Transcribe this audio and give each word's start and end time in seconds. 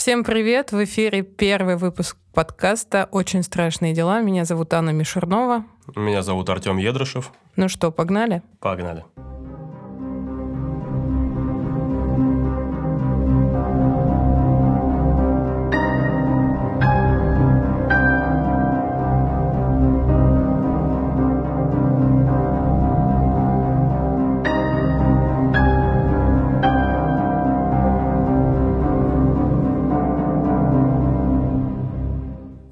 Всем 0.00 0.24
привет! 0.24 0.72
В 0.72 0.82
эфире 0.84 1.20
первый 1.20 1.76
выпуск 1.76 2.16
подкаста 2.32 3.06
«Очень 3.12 3.42
страшные 3.42 3.92
дела». 3.92 4.22
Меня 4.22 4.46
зовут 4.46 4.72
Анна 4.72 4.92
Мишурнова. 4.92 5.66
Меня 5.94 6.22
зовут 6.22 6.48
Артем 6.48 6.78
Едрышев. 6.78 7.30
Ну 7.56 7.68
что, 7.68 7.92
погнали? 7.92 8.40
Погнали. 8.60 9.04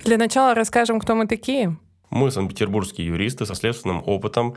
Для 0.08 0.16
начала 0.16 0.54
расскажем, 0.54 1.00
кто 1.00 1.14
мы 1.14 1.26
такие. 1.26 1.76
Мы 2.08 2.30
санкт-петербургские 2.30 3.08
юристы 3.08 3.44
со 3.44 3.54
следственным 3.54 4.02
опытом, 4.06 4.54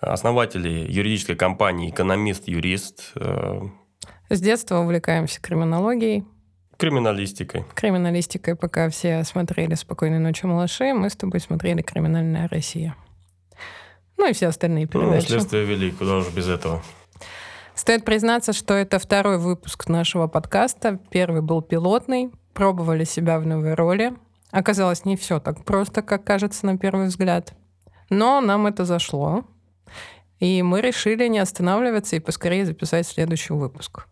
основатели 0.00 0.70
юридической 0.90 1.36
компании 1.36 1.90
«Экономист-юрист». 1.90 3.12
э, 3.16 3.60
С 4.30 4.40
детства 4.40 4.78
увлекаемся 4.78 5.38
криминологией. 5.42 6.24
Криминалистикой. 6.78 7.66
Криминалистикой, 7.74 8.56
пока 8.56 8.88
все 8.88 9.22
смотрели 9.24 9.74
«Спокойной 9.74 10.18
ночи, 10.18 10.46
малыши», 10.46 10.94
мы 10.94 11.10
с 11.10 11.16
тобой 11.16 11.40
смотрели 11.40 11.82
«Криминальная 11.82 12.48
Россия». 12.48 12.96
Ну 14.16 14.30
и 14.30 14.32
все 14.32 14.46
остальные 14.46 14.88
Ну, 14.90 14.98
передачи. 14.98 15.26
следствие 15.26 15.66
вели, 15.66 15.90
куда 15.90 16.16
уж 16.16 16.30
без 16.30 16.48
этого. 16.48 16.82
Стоит 17.74 18.06
признаться, 18.06 18.54
что 18.54 18.72
это 18.72 18.98
второй 18.98 19.36
выпуск 19.36 19.90
нашего 19.90 20.26
подкаста. 20.26 20.98
Первый 21.10 21.42
был 21.42 21.60
пилотный. 21.60 22.30
Пробовали 22.54 23.04
себя 23.04 23.38
в 23.38 23.46
новой 23.46 23.74
роли. 23.74 24.14
Оказалось, 24.56 25.04
не 25.04 25.16
все 25.16 25.38
так 25.38 25.66
просто, 25.66 26.00
как 26.00 26.24
кажется 26.24 26.64
на 26.64 26.78
первый 26.78 27.08
взгляд. 27.08 27.52
Но 28.08 28.40
нам 28.40 28.66
это 28.66 28.86
зашло. 28.86 29.44
И 30.40 30.62
мы 30.62 30.80
решили 30.80 31.28
не 31.28 31.40
останавливаться 31.40 32.16
и 32.16 32.20
поскорее 32.20 32.64
записать 32.64 33.06
следующий 33.06 33.52
выпуск. 33.52 34.06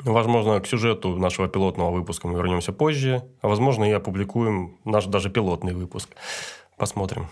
Возможно, 0.00 0.60
к 0.60 0.66
сюжету 0.66 1.16
нашего 1.16 1.48
пилотного 1.48 1.92
выпуска 1.92 2.28
мы 2.28 2.36
вернемся 2.36 2.74
позже, 2.74 3.22
а 3.40 3.48
возможно 3.48 3.84
и 3.84 3.92
опубликуем 3.92 4.76
наш 4.84 5.06
даже 5.06 5.30
пилотный 5.30 5.72
выпуск. 5.72 6.10
Посмотрим. 6.76 7.28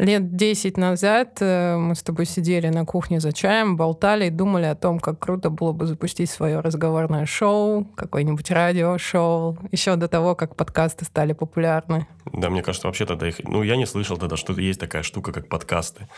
Лет 0.00 0.34
10 0.34 0.78
назад 0.78 1.36
э, 1.40 1.76
мы 1.76 1.94
с 1.94 2.02
тобой 2.02 2.24
сидели 2.24 2.68
на 2.68 2.86
кухне 2.86 3.20
за 3.20 3.34
чаем, 3.34 3.76
болтали 3.76 4.28
и 4.28 4.30
думали 4.30 4.64
о 4.64 4.74
том, 4.74 4.98
как 4.98 5.18
круто 5.18 5.50
было 5.50 5.72
бы 5.72 5.84
запустить 5.84 6.30
свое 6.30 6.60
разговорное 6.60 7.26
шоу, 7.26 7.84
какое-нибудь 7.96 8.50
радиошоу, 8.50 9.58
еще 9.70 9.96
до 9.96 10.08
того, 10.08 10.34
как 10.34 10.56
подкасты 10.56 11.04
стали 11.04 11.34
популярны. 11.34 12.06
Да, 12.32 12.48
мне 12.48 12.62
кажется, 12.62 12.88
вообще 12.88 13.04
тогда 13.04 13.28
их... 13.28 13.44
Ну, 13.44 13.62
я 13.62 13.76
не 13.76 13.84
слышал 13.84 14.16
тогда, 14.16 14.38
что 14.38 14.58
есть 14.58 14.80
такая 14.80 15.02
штука, 15.02 15.32
как 15.32 15.50
подкасты. 15.50 16.08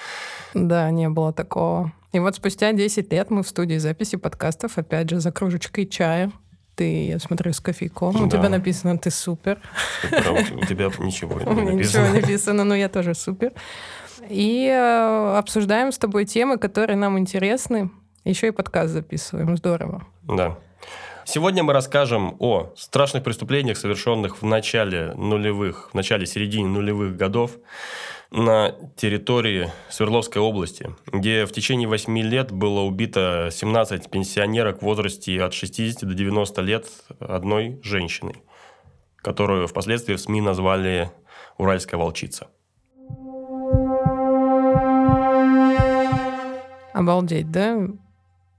Да, 0.55 0.89
не 0.92 1.08
было 1.08 1.33
такого. 1.33 1.91
И 2.12 2.20
вот 2.20 2.36
спустя 2.36 2.70
10 2.70 3.12
лет 3.12 3.30
мы 3.30 3.42
в 3.42 3.48
студии 3.48 3.78
записи 3.78 4.17
подкастов, 4.17 4.78
опять 4.78 5.11
же, 5.11 5.19
за 5.19 5.33
кружечкой 5.33 5.89
чая. 5.89 6.30
Ты, 6.75 7.06
я 7.06 7.19
смотрю, 7.19 7.53
с 7.53 7.61
кофейком. 7.61 8.17
У 8.17 8.27
Да. 8.27 8.39
тебя 8.39 8.48
написано 8.48 8.97
«ты 8.98 9.11
супер». 9.11 9.59
Прям 10.11 10.34
У 10.37 10.65
тебя 10.65 10.87
ничего 10.98 11.34
У 11.47 11.53
не 11.55 11.61
ничего 11.62 11.70
написано. 11.77 12.09
не 12.09 12.20
написано, 12.20 12.64
но 12.64 12.75
я 12.75 12.89
тоже 12.89 13.14
супер. 13.14 13.53
И 14.31 14.67
э, 14.69 15.37
обсуждаем 15.39 15.92
с 15.92 15.98
тобой 15.98 16.25
темы, 16.25 16.56
которые 16.59 16.97
нам 16.97 17.19
интересны. 17.19 17.91
Еще 18.25 18.48
и 18.48 18.51
подкаст 18.53 18.92
записываем. 18.92 19.56
Здорово. 19.56 20.06
Да. 20.23 20.56
Сегодня 21.25 21.62
мы 21.62 21.73
расскажем 21.73 22.37
о 22.41 22.73
страшных 22.77 23.23
преступлениях, 23.23 23.77
совершенных 23.77 24.42
в 24.42 24.45
начале 24.45 25.12
нулевых, 25.15 25.91
в 25.92 25.95
начале-середине 25.95 26.67
нулевых 26.67 27.17
годов 27.17 27.53
на 28.33 28.75
территории 28.97 29.70
Свердловской 29.89 30.42
области, 30.42 30.95
где 31.07 31.46
в 31.46 31.52
течение 31.52 31.89
8 31.89 32.19
лет 32.19 32.51
было 32.51 32.80
убито 32.80 33.51
17 33.52 34.11
пенсионерок 34.11 34.80
в 34.80 34.83
возрасте 34.83 35.41
от 35.42 35.55
60 35.55 36.08
до 36.08 36.14
90 36.14 36.63
лет 36.63 36.86
одной 37.20 37.80
женщиной, 37.85 38.42
которую 39.17 39.69
впоследствии 39.69 40.14
в 40.14 40.20
СМИ 40.20 40.41
назвали 40.41 41.13
«Уральская 41.57 41.98
волчица». 41.98 42.48
Обалдеть, 46.92 47.51
да? 47.51 47.89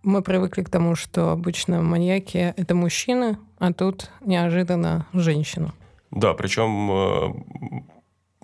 Мы 0.04 0.22
привыкли 0.22 0.64
к 0.64 0.70
тому, 0.70 0.96
что 0.96 1.32
обычно 1.32 1.82
маньяки— 1.82 2.54
это 2.58 2.76
мужчины, 2.76 3.38
а 3.58 3.72
тут 3.72 4.12
неожиданно 4.20 5.08
женщина. 5.14 5.74
Да, 6.12 6.34
причем 6.34 6.92
э, 6.92 7.84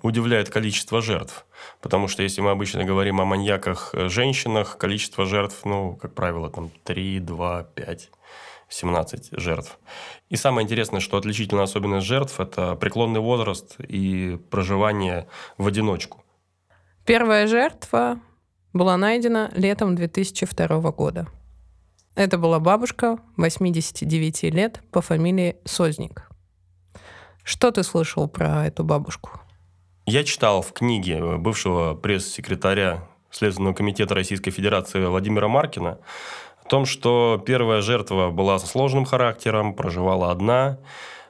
удивляет 0.02 0.48
количество 0.48 1.02
жертв. 1.02 1.46
Потому 1.82 2.08
что 2.08 2.22
если 2.22 2.40
мы 2.40 2.50
обычно 2.50 2.84
говорим 2.84 3.20
о 3.20 3.26
маньяках 3.26 3.90
э, 3.92 4.08
женщинах, 4.08 4.78
количество 4.78 5.26
жертв, 5.26 5.60
ну, 5.66 5.96
как 5.96 6.14
правило, 6.14 6.48
там 6.48 6.70
3, 6.84 7.20
2, 7.20 7.62
5, 7.62 8.10
17 8.70 9.28
жертв. 9.32 9.78
И 10.30 10.36
самое 10.36 10.64
интересное, 10.64 11.00
что 11.00 11.18
отличительная 11.18 11.64
особенность 11.64 12.06
жертв– 12.06 12.34
это 12.40 12.74
преклонный 12.74 13.20
возраст 13.20 13.76
и 13.80 14.38
проживание 14.48 15.28
в 15.58 15.66
одиночку. 15.66 16.24
Первая 17.04 17.46
жертва 17.46 18.18
была 18.72 18.96
найдена 18.96 19.50
летом 19.54 19.94
2002 19.94 20.90
года. 20.92 21.26
Это 22.16 22.38
была 22.38 22.58
бабушка 22.58 23.18
89 23.36 24.42
лет 24.44 24.82
по 24.90 25.00
фамилии 25.00 25.56
Созник. 25.64 26.28
Что 27.44 27.70
ты 27.70 27.82
слышал 27.82 28.28
про 28.28 28.66
эту 28.66 28.84
бабушку? 28.84 29.40
Я 30.06 30.24
читал 30.24 30.60
в 30.60 30.72
книге 30.72 31.36
бывшего 31.36 31.94
пресс-секретаря 31.94 33.08
Следственного 33.30 33.74
комитета 33.74 34.14
Российской 34.14 34.50
Федерации 34.50 35.04
Владимира 35.04 35.46
Маркина 35.46 35.98
о 36.64 36.68
том, 36.68 36.84
что 36.84 37.42
первая 37.44 37.80
жертва 37.80 38.30
была 38.30 38.58
со 38.58 38.66
сложным 38.66 39.04
характером, 39.04 39.74
проживала 39.74 40.32
одна, 40.32 40.78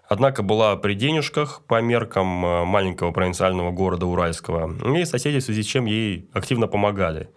однако 0.09 0.43
была 0.43 0.77
при 0.77 0.95
денежках 0.95 1.63
по 1.67 1.81
меркам 1.83 2.45
э, 2.45 2.65
маленького 2.65 3.13
провинциального 3.13 3.71
города 3.71 4.07
Уральского, 4.07 4.97
и 4.97 5.05
соседи 5.05 5.41
в 5.41 5.45
связи 5.45 5.63
с 5.63 5.67
чем 5.67 5.85
ей 5.85 6.31
активно 6.33 6.67
помогали. 6.67 7.31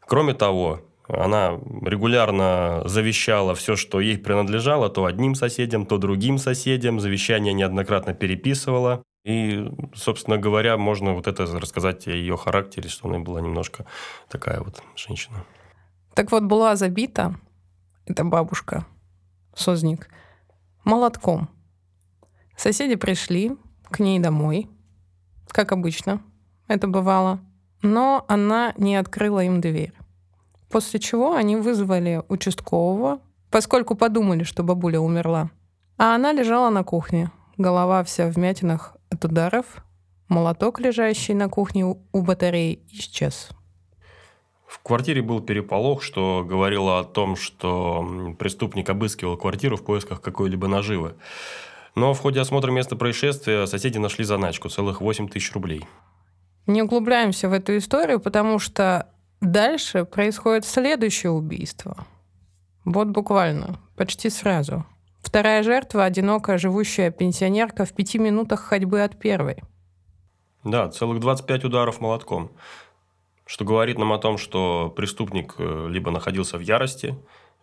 Кроме 0.00 0.34
того, 0.34 0.80
она 1.12 1.58
регулярно 1.82 2.82
завещала 2.84 3.54
все, 3.54 3.76
что 3.76 4.00
ей 4.00 4.18
принадлежало, 4.18 4.88
то 4.88 5.04
одним 5.04 5.34
соседям, 5.34 5.86
то 5.86 5.98
другим 5.98 6.38
соседям. 6.38 7.00
Завещание 7.00 7.52
неоднократно 7.52 8.14
переписывала. 8.14 9.02
И, 9.24 9.70
собственно 9.94 10.38
говоря, 10.38 10.76
можно 10.76 11.14
вот 11.14 11.26
это 11.26 11.44
рассказать 11.44 12.06
о 12.08 12.10
ее 12.10 12.36
характере, 12.36 12.88
что 12.88 13.08
она 13.08 13.18
была 13.18 13.40
немножко 13.40 13.84
такая 14.28 14.60
вот 14.60 14.82
женщина. 14.96 15.44
Так 16.14 16.32
вот, 16.32 16.42
была 16.44 16.76
забита 16.76 17.34
эта 18.06 18.24
бабушка, 18.24 18.86
Созник, 19.54 20.08
молотком. 20.84 21.48
Соседи 22.56 22.94
пришли 22.96 23.52
к 23.90 24.00
ней 24.00 24.18
домой, 24.18 24.68
как 25.48 25.72
обычно 25.72 26.22
это 26.68 26.86
бывало, 26.86 27.40
но 27.82 28.24
она 28.28 28.74
не 28.76 28.96
открыла 28.96 29.40
им 29.40 29.60
дверь. 29.60 29.92
После 30.70 31.00
чего 31.00 31.34
они 31.34 31.56
вызвали 31.56 32.22
участкового, 32.28 33.20
поскольку 33.50 33.96
подумали, 33.96 34.44
что 34.44 34.62
бабуля 34.62 35.00
умерла. 35.00 35.50
А 35.98 36.14
она 36.14 36.32
лежала 36.32 36.70
на 36.70 36.84
кухне, 36.84 37.30
голова 37.58 38.04
вся 38.04 38.30
в 38.30 38.38
мятинах 38.38 38.96
от 39.10 39.24
ударов, 39.24 39.84
молоток, 40.28 40.80
лежащий 40.80 41.34
на 41.34 41.48
кухне 41.48 41.84
у 41.84 42.22
батареи, 42.22 42.80
исчез. 42.90 43.50
В 44.66 44.78
квартире 44.78 45.20
был 45.20 45.40
переполох, 45.40 46.00
что 46.00 46.44
говорило 46.48 47.00
о 47.00 47.04
том, 47.04 47.34
что 47.34 48.34
преступник 48.38 48.88
обыскивал 48.88 49.36
квартиру 49.36 49.76
в 49.76 49.84
поисках 49.84 50.20
какой-либо 50.20 50.68
наживы. 50.68 51.16
Но 51.96 52.14
в 52.14 52.20
ходе 52.20 52.40
осмотра 52.40 52.70
места 52.70 52.94
происшествия 52.94 53.66
соседи 53.66 53.98
нашли 53.98 54.24
заначку 54.24 54.68
целых 54.68 55.00
8 55.00 55.28
тысяч 55.28 55.52
рублей. 55.52 55.84
Не 56.68 56.82
углубляемся 56.82 57.48
в 57.48 57.52
эту 57.52 57.76
историю, 57.76 58.20
потому 58.20 58.60
что 58.60 59.08
дальше 59.40 60.04
происходит 60.04 60.64
следующее 60.64 61.32
убийство. 61.32 62.06
Вот 62.84 63.08
буквально, 63.08 63.78
почти 63.96 64.30
сразу. 64.30 64.84
Вторая 65.22 65.62
жертва– 65.62 66.04
одинокая 66.06 66.58
живущая 66.58 67.10
пенсионерка 67.10 67.84
в 67.84 67.92
пяти 67.92 68.18
минутах 68.18 68.60
ходьбы 68.60 69.02
от 69.02 69.18
первой. 69.18 69.58
Да, 70.64 70.88
целых 70.88 71.20
25 71.20 71.64
ударов 71.64 72.00
молотком. 72.00 72.50
Что 73.46 73.64
говорит 73.64 73.98
нам 73.98 74.12
о 74.12 74.18
том, 74.18 74.38
что 74.38 74.92
преступник 74.94 75.54
э, 75.58 75.88
либо 75.90 76.10
находился 76.10 76.56
в 76.56 76.60
ярости, 76.60 77.16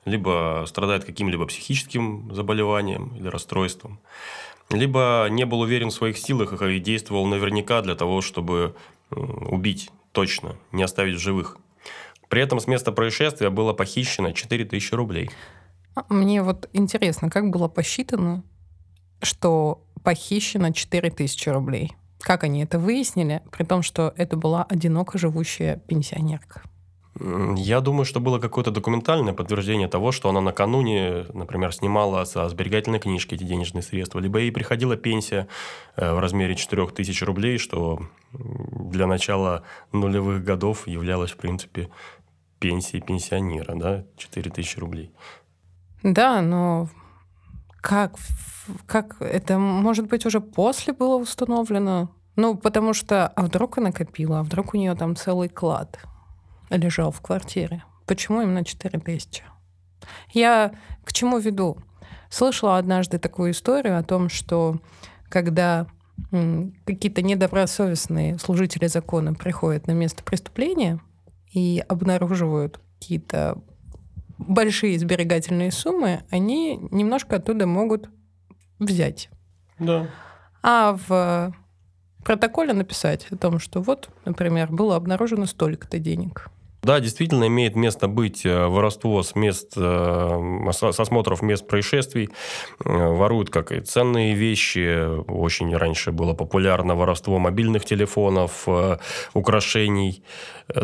либо 0.05 0.63
страдает 0.67 1.05
каким-либо 1.05 1.45
психическим 1.45 2.33
заболеванием 2.33 3.15
или 3.15 3.27
расстройством, 3.27 3.99
либо 4.69 5.27
не 5.29 5.45
был 5.45 5.61
уверен 5.61 5.89
в 5.89 5.93
своих 5.93 6.17
силах 6.17 6.61
и 6.61 6.79
действовал 6.79 7.25
наверняка 7.25 7.81
для 7.81 7.95
того, 7.95 8.21
чтобы 8.21 8.75
убить 9.09 9.91
точно, 10.11 10.55
не 10.71 10.83
оставить 10.83 11.19
живых. 11.19 11.57
При 12.29 12.41
этом 12.41 12.59
с 12.59 12.67
места 12.67 12.91
происшествия 12.91 13.49
было 13.49 13.73
похищено 13.73 14.31
4000 14.31 14.93
рублей. 14.93 15.29
А 15.95 16.05
Мне 16.09 16.43
вот 16.43 16.69
интересно, 16.73 17.29
как 17.29 17.49
было 17.49 17.67
посчитано, 17.67 18.43
что 19.21 19.83
похищено 20.03 20.71
4000 20.71 21.49
рублей. 21.49 21.93
Как 22.19 22.43
они 22.43 22.63
это 22.63 22.79
выяснили, 22.79 23.41
при 23.51 23.63
том, 23.63 23.81
что 23.81 24.13
это 24.17 24.37
была 24.37 24.63
одиноко 24.63 25.17
живущая 25.17 25.77
пенсионерка? 25.87 26.61
Я 27.55 27.81
думаю, 27.81 28.05
что 28.05 28.19
было 28.19 28.37
какое-то 28.37 28.69
документальное 28.69 29.33
подтверждение 29.33 29.87
того, 29.87 30.11
что 30.11 30.29
она 30.29 30.39
накануне, 30.39 31.25
например, 31.33 31.73
снимала 31.73 32.23
со 32.25 32.47
сберегательной 32.47 32.99
книжки 32.99 33.33
эти 33.33 33.43
денежные 33.43 33.81
средства, 33.81 34.19
либо 34.19 34.39
ей 34.39 34.51
приходила 34.51 34.95
пенсия 34.95 35.47
э, 35.95 36.13
в 36.13 36.19
размере 36.19 36.55
4000 36.55 37.23
рублей, 37.23 37.57
что 37.57 38.01
для 38.33 39.07
начала 39.07 39.63
нулевых 39.91 40.43
годов 40.43 40.87
являлось, 40.87 41.31
в 41.31 41.37
принципе, 41.37 41.89
пенсией 42.59 43.01
пенсионера, 43.01 43.75
да, 43.75 44.05
4000 44.17 44.79
рублей. 44.79 45.13
Да, 46.03 46.41
но 46.41 46.89
как, 47.81 48.15
как 48.85 49.21
это, 49.21 49.57
может 49.57 50.07
быть, 50.07 50.25
уже 50.25 50.41
после 50.41 50.93
было 50.93 51.17
установлено? 51.17 52.09
Ну, 52.35 52.55
потому 52.55 52.93
что, 52.93 53.27
а 53.27 53.41
вдруг 53.43 53.77
она 53.77 53.91
копила, 53.91 54.39
а 54.39 54.43
вдруг 54.43 54.73
у 54.73 54.77
нее 54.77 54.93
там 54.95 55.15
целый 55.15 55.49
клад 55.49 55.99
лежал 56.69 57.11
в 57.11 57.21
квартире. 57.21 57.83
Почему 58.05 58.41
именно 58.41 58.63
4 58.63 58.99
тысячи? 58.99 59.43
Я 60.31 60.73
к 61.03 61.13
чему 61.13 61.39
веду? 61.39 61.77
Слышала 62.29 62.77
однажды 62.77 63.19
такую 63.19 63.51
историю 63.51 63.97
о 63.97 64.03
том, 64.03 64.29
что 64.29 64.79
когда 65.29 65.87
какие-то 66.85 67.21
недобросовестные 67.21 68.37
служители 68.39 68.87
закона 68.87 69.33
приходят 69.33 69.87
на 69.87 69.91
место 69.91 70.23
преступления 70.23 70.99
и 71.51 71.83
обнаруживают 71.87 72.79
какие-то 72.99 73.61
большие 74.37 74.99
сберегательные 74.99 75.71
суммы, 75.71 76.23
они 76.29 76.77
немножко 76.91 77.37
оттуда 77.37 77.65
могут 77.65 78.09
взять. 78.79 79.29
Да. 79.79 80.07
А 80.61 80.97
в 81.07 81.53
протоколе 82.23 82.73
написать 82.73 83.27
о 83.31 83.37
том, 83.37 83.59
что 83.59 83.81
вот, 83.81 84.09
например, 84.25 84.71
было 84.71 84.95
обнаружено 84.95 85.45
столько-то 85.45 85.97
денег. 85.99 86.49
Да, 86.87 87.01
действительно 87.01 87.47
имеет 87.47 87.75
место 87.75 88.07
быть 88.07 88.45
э, 88.45 88.65
воровство 88.65 89.21
с 89.21 89.35
мест, 89.35 89.73
э, 89.75 90.71
с 90.71 90.99
осмотров 91.01 91.41
мест 91.41 91.67
происшествий. 91.67 92.29
Э, 92.85 93.07
воруют 93.09 93.49
как 93.49 93.73
и 93.73 93.81
ценные 93.81 94.35
вещи. 94.35 95.05
Очень 95.29 95.75
раньше 95.75 96.13
было 96.13 96.33
популярно 96.33 96.95
воровство 96.95 97.39
мобильных 97.39 97.83
телефонов, 97.83 98.65
украшений, 99.33 100.23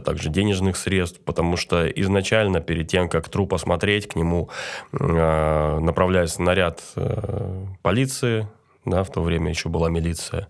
также 0.03 0.27
денежных 0.27 0.75
средств, 0.75 1.21
потому 1.23 1.55
что 1.55 1.87
изначально 1.87 2.59
перед 2.59 2.89
тем, 2.89 3.07
как 3.07 3.29
труп 3.29 3.53
осмотреть, 3.53 4.09
к 4.09 4.15
нему 4.15 4.49
направляется 4.91 6.41
наряд 6.41 6.81
полиции, 7.81 8.47
да, 8.83 9.03
в 9.03 9.11
то 9.11 9.21
время 9.21 9.49
еще 9.49 9.69
была 9.69 9.89
милиция, 9.89 10.49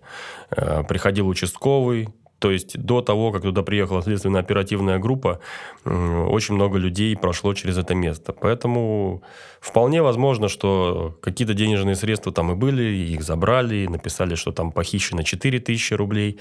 приходил 0.50 1.28
участковый, 1.28 2.08
то 2.44 2.50
есть 2.50 2.78
до 2.78 3.00
того, 3.00 3.32
как 3.32 3.40
туда 3.40 3.62
приехала 3.62 4.02
следственная 4.02 4.42
оперативная 4.42 4.98
группа, 4.98 5.40
очень 5.86 6.56
много 6.56 6.76
людей 6.76 7.16
прошло 7.16 7.54
через 7.54 7.78
это 7.78 7.94
место. 7.94 8.34
Поэтому 8.34 9.22
вполне 9.60 10.02
возможно, 10.02 10.48
что 10.48 11.16
какие-то 11.22 11.54
денежные 11.54 11.96
средства 11.96 12.32
там 12.32 12.52
и 12.52 12.54
были, 12.54 12.82
их 12.82 13.22
забрали, 13.22 13.86
написали, 13.86 14.34
что 14.34 14.52
там 14.52 14.72
похищено 14.72 15.22
4 15.22 15.58
тысячи 15.60 15.94
рублей. 15.94 16.38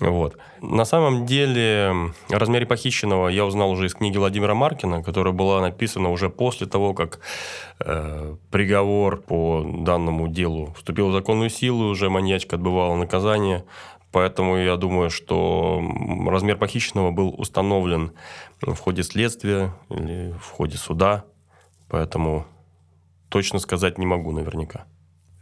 Вот. 0.00 0.36
На 0.60 0.84
самом 0.84 1.24
деле 1.24 1.92
о 2.30 2.38
размере 2.38 2.66
похищенного 2.66 3.28
я 3.28 3.44
узнал 3.44 3.70
уже 3.70 3.86
из 3.86 3.94
книги 3.94 4.18
Владимира 4.18 4.54
Маркина, 4.54 5.04
которая 5.04 5.32
была 5.32 5.60
написана 5.60 6.10
уже 6.10 6.30
после 6.30 6.66
того, 6.66 6.94
как 6.94 7.20
э, 7.78 8.34
приговор 8.50 9.18
по 9.18 9.64
данному 9.64 10.26
делу 10.26 10.74
вступил 10.76 11.10
в 11.10 11.12
законную 11.12 11.48
силу, 11.48 11.90
уже 11.90 12.10
маньячка 12.10 12.56
отбывала 12.56 12.96
наказание. 12.96 13.64
Поэтому 14.10 14.56
я 14.56 14.76
думаю, 14.76 15.10
что 15.10 15.82
размер 16.26 16.56
похищенного 16.56 17.10
был 17.10 17.34
установлен 17.36 18.12
в 18.60 18.76
ходе 18.76 19.02
следствия 19.02 19.74
или 19.90 20.34
в 20.40 20.50
ходе 20.50 20.78
суда. 20.78 21.24
Поэтому 21.88 22.46
точно 23.28 23.58
сказать 23.58 23.98
не 23.98 24.06
могу 24.06 24.32
наверняка. 24.32 24.86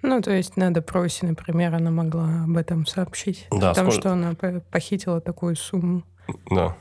Ну, 0.03 0.21
то 0.21 0.31
есть 0.33 0.57
на 0.57 0.73
допросе, 0.73 1.27
например, 1.27 1.75
она 1.75 1.91
могла 1.91 2.45
об 2.45 2.57
этом 2.57 2.87
сообщить. 2.87 3.47
Да, 3.51 3.71
потому 3.71 3.91
сколь... 3.91 4.01
что 4.01 4.13
она 4.13 4.35
похитила 4.71 5.21
такую 5.21 5.57
сумму. 5.57 6.03
Да. 6.51 6.77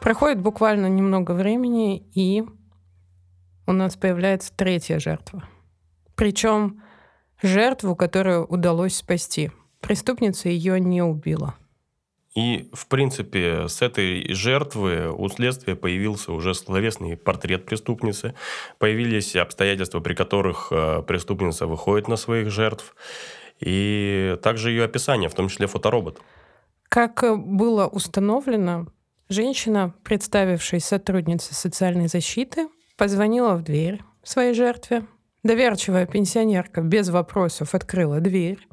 Проходит 0.00 0.40
буквально 0.40 0.86
немного 0.86 1.32
времени, 1.32 1.98
и 2.14 2.44
у 3.66 3.72
нас 3.72 3.96
появляется 3.96 4.52
третья 4.54 4.98
жертва. 4.98 5.44
Причем 6.14 6.82
жертву, 7.42 7.96
которую 7.96 8.46
удалось 8.46 8.96
спасти. 8.96 9.50
Преступница 9.80 10.48
ее 10.48 10.80
не 10.80 11.02
убила. 11.02 11.54
И, 12.34 12.68
в 12.72 12.88
принципе, 12.88 13.68
с 13.68 13.80
этой 13.80 14.32
жертвы 14.34 15.12
у 15.12 15.28
следствия 15.28 15.76
появился 15.76 16.32
уже 16.32 16.54
словесный 16.54 17.16
портрет 17.16 17.64
преступницы, 17.64 18.34
появились 18.78 19.36
обстоятельства, 19.36 20.00
при 20.00 20.14
которых 20.14 20.68
э, 20.72 21.02
преступница 21.06 21.68
выходит 21.68 22.08
на 22.08 22.16
своих 22.16 22.50
жертв, 22.50 22.96
и 23.60 24.36
также 24.42 24.70
ее 24.70 24.84
описание, 24.84 25.28
в 25.28 25.34
том 25.34 25.48
числе 25.48 25.68
фоторобот. 25.68 26.20
Как 26.88 27.22
было 27.36 27.86
установлено, 27.86 28.88
женщина, 29.28 29.94
представившись 30.02 30.84
сотрудницей 30.84 31.54
социальной 31.54 32.08
защиты, 32.08 32.68
позвонила 32.96 33.54
в 33.54 33.62
дверь 33.62 34.02
своей 34.24 34.54
жертве, 34.54 35.06
Доверчивая 35.44 36.06
пенсионерка 36.06 36.80
без 36.80 37.10
вопросов 37.10 37.74
открыла 37.74 38.18
дверь. 38.20 38.66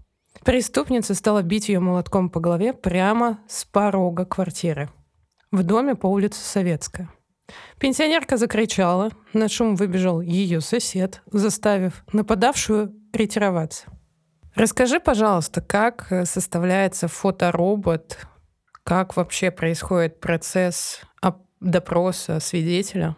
Преступница 0.46 1.14
стала 1.14 1.44
бить 1.44 1.68
ее 1.68 1.82
молотком 1.82 2.30
по 2.30 2.40
голове 2.40 2.72
прямо 2.72 3.40
с 3.50 3.66
порога 3.66 4.24
квартиры. 4.24 4.90
В 5.52 5.64
доме 5.64 5.96
по 5.96 6.08
улице 6.08 6.40
Советская. 6.40 7.10
Пенсионерка 7.78 8.38
закричала, 8.38 9.10
на 9.34 9.50
шум 9.50 9.76
выбежал 9.76 10.22
ее 10.22 10.62
сосед, 10.62 11.22
заставив 11.30 12.06
нападавшую 12.14 12.96
ретироваться. 13.12 13.88
Расскажи, 14.56 15.02
пожалуйста, 15.02 15.60
как 15.60 16.08
составляется 16.24 17.10
фоторобот, 17.10 18.18
как 18.86 19.18
вообще 19.18 19.52
происходит 19.52 20.22
процесс 20.22 21.02
допроса 21.60 22.40
свидетеля? 22.40 23.18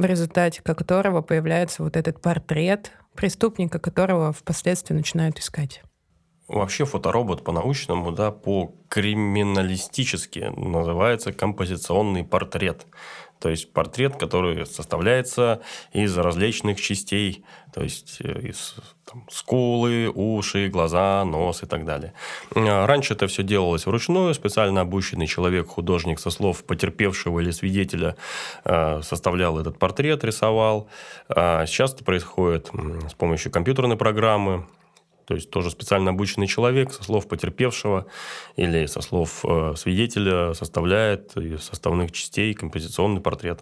В 0.00 0.04
результате 0.06 0.62
которого 0.62 1.20
появляется 1.20 1.82
вот 1.82 1.96
этот 1.96 2.22
портрет 2.22 2.92
преступника, 3.14 3.78
которого 3.78 4.32
впоследствии 4.32 4.94
начинают 4.94 5.38
искать. 5.38 5.82
Вообще 6.48 6.86
фоторобот 6.86 7.44
по-научному, 7.44 8.10
да, 8.10 8.30
по-криминалистически 8.30 10.54
называется 10.56 11.34
композиционный 11.34 12.24
портрет. 12.24 12.86
То 13.40 13.48
есть 13.48 13.72
портрет, 13.72 14.16
который 14.16 14.66
составляется 14.66 15.62
из 15.92 16.16
различных 16.16 16.80
частей, 16.80 17.44
то 17.72 17.82
есть 17.82 18.18
э, 18.20 18.48
из 18.48 18.76
там, 19.10 19.26
скулы, 19.30 20.12
уши, 20.14 20.68
глаза, 20.68 21.24
нос 21.24 21.62
и 21.62 21.66
так 21.66 21.86
далее. 21.86 22.12
А 22.54 22.86
раньше 22.86 23.14
это 23.14 23.26
все 23.28 23.42
делалось 23.42 23.86
вручную, 23.86 24.34
специально 24.34 24.82
обученный 24.82 25.26
человек, 25.26 25.68
художник 25.68 26.20
со 26.20 26.30
слов 26.30 26.64
потерпевшего 26.64 27.40
или 27.40 27.50
свидетеля 27.50 28.16
э, 28.64 29.00
составлял 29.02 29.58
этот 29.58 29.78
портрет, 29.78 30.22
рисовал. 30.22 30.88
А 31.28 31.64
сейчас 31.64 31.94
это 31.94 32.04
происходит 32.04 32.70
с 33.08 33.14
помощью 33.14 33.50
компьютерной 33.50 33.96
программы, 33.96 34.66
то 35.30 35.36
есть 35.36 35.48
тоже 35.48 35.70
специально 35.70 36.10
обученный 36.10 36.48
человек 36.48 36.92
со 36.92 37.04
слов 37.04 37.28
потерпевшего 37.28 38.06
или 38.56 38.86
со 38.86 39.00
слов 39.00 39.44
э, 39.44 39.74
свидетеля 39.76 40.54
составляет 40.54 41.36
из 41.36 41.62
составных 41.62 42.10
частей 42.10 42.52
композиционный 42.52 43.20
портрет. 43.20 43.60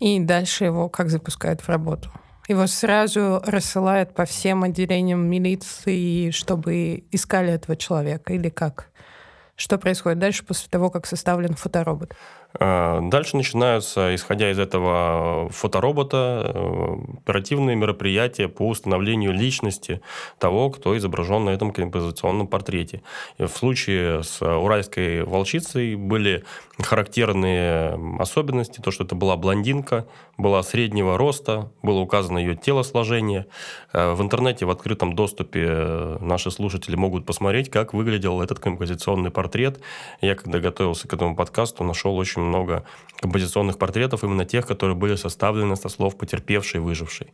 И 0.00 0.18
дальше 0.18 0.64
его 0.64 0.88
как 0.88 1.10
запускают 1.10 1.60
в 1.60 1.68
работу? 1.68 2.10
Его 2.48 2.66
сразу 2.66 3.42
рассылают 3.44 4.14
по 4.14 4.24
всем 4.24 4.62
отделениям 4.62 5.20
милиции, 5.20 6.30
чтобы 6.30 7.04
искали 7.10 7.52
этого 7.52 7.76
человека 7.76 8.32
или 8.32 8.48
как? 8.48 8.88
Что 9.54 9.76
происходит 9.76 10.18
дальше 10.18 10.46
после 10.46 10.70
того, 10.70 10.88
как 10.88 11.04
составлен 11.04 11.56
фоторобот? 11.56 12.14
А, 12.54 13.00
дальше 13.02 13.36
начинаются, 13.36 14.14
исходя 14.14 14.50
из 14.50 14.58
этого 14.58 15.50
фоторобота, 15.50 16.52
э, 16.54 16.96
оперативные 17.18 17.76
мероприятия 17.76 18.48
по 18.48 18.68
установлению 18.68 19.32
личности 19.32 20.00
того, 20.38 20.70
кто 20.70 20.96
изображен 20.96 21.44
на 21.44 21.50
этом 21.50 21.72
композиционном 21.72 22.46
портрете. 22.46 23.02
В 23.38 23.48
случае 23.48 24.22
с 24.22 24.40
уральской 24.40 25.24
волчицей 25.24 25.94
были 25.94 26.44
характерные 26.78 27.98
особенности, 28.18 28.80
то, 28.80 28.90
что 28.90 29.04
это 29.04 29.14
была 29.14 29.36
блондинка, 29.36 30.06
была 30.36 30.62
среднего 30.62 31.18
роста, 31.18 31.70
было 31.82 31.98
указано 31.98 32.38
ее 32.38 32.54
телосложение. 32.54 33.46
Э, 33.92 34.12
в 34.12 34.22
интернете 34.22 34.64
в 34.64 34.70
открытом 34.70 35.14
доступе 35.14 35.66
э, 35.68 36.18
наши 36.20 36.50
слушатели 36.50 36.96
могут 36.96 37.26
посмотреть, 37.26 37.70
как 37.70 37.92
выглядел 37.92 38.40
этот 38.40 38.60
композиционный 38.60 39.30
портрет. 39.30 39.80
Я, 40.20 40.34
когда 40.34 40.60
готовился 40.60 41.08
к 41.08 41.12
этому 41.12 41.36
подкасту, 41.36 41.84
нашел 41.84 42.16
очень 42.16 42.42
много 42.48 42.84
композиционных 43.20 43.78
портретов, 43.78 44.24
именно 44.24 44.44
тех, 44.44 44.66
которые 44.66 44.96
были 44.96 45.16
составлены 45.16 45.76
со 45.76 45.88
слов 45.88 46.16
потерпевшей, 46.16 46.80
выжившей. 46.80 47.32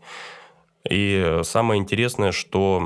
И 0.91 1.41
самое 1.45 1.81
интересное, 1.81 2.31
что 2.31 2.83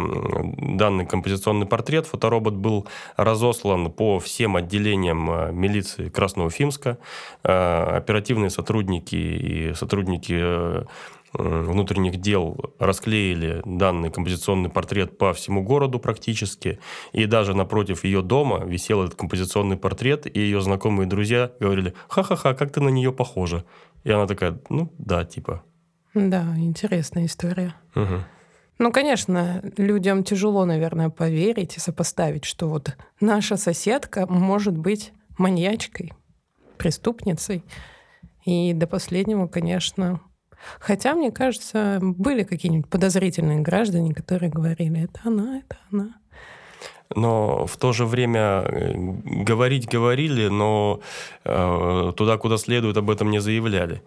данный 0.56 1.04
композиционный 1.04 1.66
портрет, 1.66 2.06
фоторобот 2.06 2.54
был 2.54 2.86
разослан 3.16 3.90
по 3.90 4.20
всем 4.20 4.54
отделениям 4.54 5.28
э, 5.30 5.52
милиции 5.52 6.08
Красноуфимска. 6.08 6.98
Э, 7.42 7.96
оперативные 7.96 8.50
сотрудники 8.50 9.16
и 9.16 9.74
сотрудники 9.74 10.38
э, 10.38 10.84
внутренних 11.32 12.16
дел 12.16 12.74
расклеили 12.78 13.62
данный 13.64 14.10
композиционный 14.10 14.70
портрет 14.70 15.18
по 15.18 15.32
всему 15.32 15.62
городу 15.62 15.98
практически. 15.98 16.78
И 17.12 17.26
даже 17.26 17.54
напротив 17.54 18.04
ее 18.04 18.22
дома 18.22 18.64
висел 18.64 19.02
этот 19.04 19.16
композиционный 19.16 19.76
портрет, 19.76 20.26
и 20.26 20.40
ее 20.40 20.60
знакомые 20.60 21.06
друзья 21.06 21.52
говорили, 21.60 21.94
ха-ха-ха, 22.08 22.54
как 22.54 22.72
ты 22.72 22.80
на 22.80 22.88
нее 22.88 23.12
похожа. 23.12 23.64
И 24.04 24.10
она 24.10 24.26
такая, 24.26 24.60
ну 24.68 24.92
да, 24.98 25.24
типа, 25.24 25.62
да, 26.14 26.54
интересная 26.56 27.26
история. 27.26 27.74
Угу. 27.94 28.24
Ну, 28.78 28.92
конечно, 28.92 29.60
людям 29.76 30.22
тяжело, 30.22 30.64
наверное, 30.64 31.10
поверить 31.10 31.76
и 31.76 31.80
сопоставить, 31.80 32.44
что 32.44 32.68
вот 32.68 32.96
наша 33.20 33.56
соседка 33.56 34.26
может 34.28 34.76
быть 34.76 35.12
маньячкой, 35.36 36.12
преступницей. 36.76 37.64
И 38.44 38.72
до 38.72 38.86
последнего, 38.86 39.46
конечно... 39.46 40.20
Хотя, 40.80 41.14
мне 41.14 41.30
кажется, 41.30 41.98
были 42.00 42.42
какие-нибудь 42.42 42.88
подозрительные 42.88 43.60
граждане, 43.60 44.14
которые 44.14 44.50
говорили, 44.50 45.04
это 45.04 45.20
она, 45.24 45.58
это 45.58 45.76
она. 45.92 46.14
Но 47.16 47.66
в 47.66 47.76
то 47.76 47.92
же 47.92 48.04
время 48.04 48.40
э, 48.66 48.92
говорить 49.44 49.88
говорили, 49.88 50.48
но 50.48 51.00
э, 51.44 52.12
туда, 52.16 52.36
куда 52.36 52.58
следует, 52.58 52.96
об 52.96 53.10
этом 53.10 53.30
не 53.30 53.40
заявляли. 53.40 54.02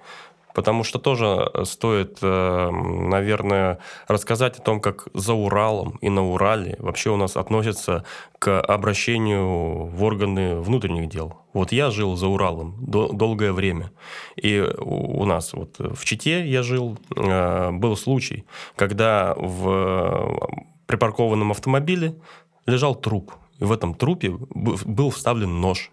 Потому 0.53 0.83
что 0.83 0.99
тоже 0.99 1.49
э, 1.53 1.65
стоит, 1.65 2.19
э, 2.21 2.69
наверное, 2.69 3.79
рассказать 4.07 4.59
о 4.59 4.61
том, 4.61 4.79
как 4.79 5.07
за 5.13 5.33
Уралом 5.33 5.97
и 6.01 6.09
на 6.09 6.23
Урале 6.23 6.75
вообще 6.79 7.09
у 7.09 7.17
нас 7.17 7.37
относятся 7.37 8.03
к 8.39 8.59
обращению 8.59 9.85
в 9.85 10.03
органы 10.03 10.59
внутренних 10.59 11.09
дел. 11.09 11.37
Вот 11.53 11.71
я 11.71 11.91
жил 11.91 12.15
за 12.15 12.27
Уралом 12.27 12.75
долгое 12.79 13.51
время. 13.51 13.91
И 14.35 14.59
у 14.59 15.25
нас 15.25 15.53
вот 15.53 15.75
в 15.77 16.03
Чите 16.05 16.45
я 16.47 16.63
жил, 16.63 16.97
э, 17.15 17.71
был 17.71 17.95
случай, 17.95 18.45
когда 18.75 19.33
в 19.37 20.57
припаркованном 20.87 21.51
автомобиле 21.51 22.15
лежал 22.65 22.95
труп. 22.95 23.33
И 23.59 23.63
в 23.63 23.71
этом 23.71 23.93
трупе 23.93 24.31
был 24.31 25.11
вставлен 25.11 25.61
нож 25.61 25.91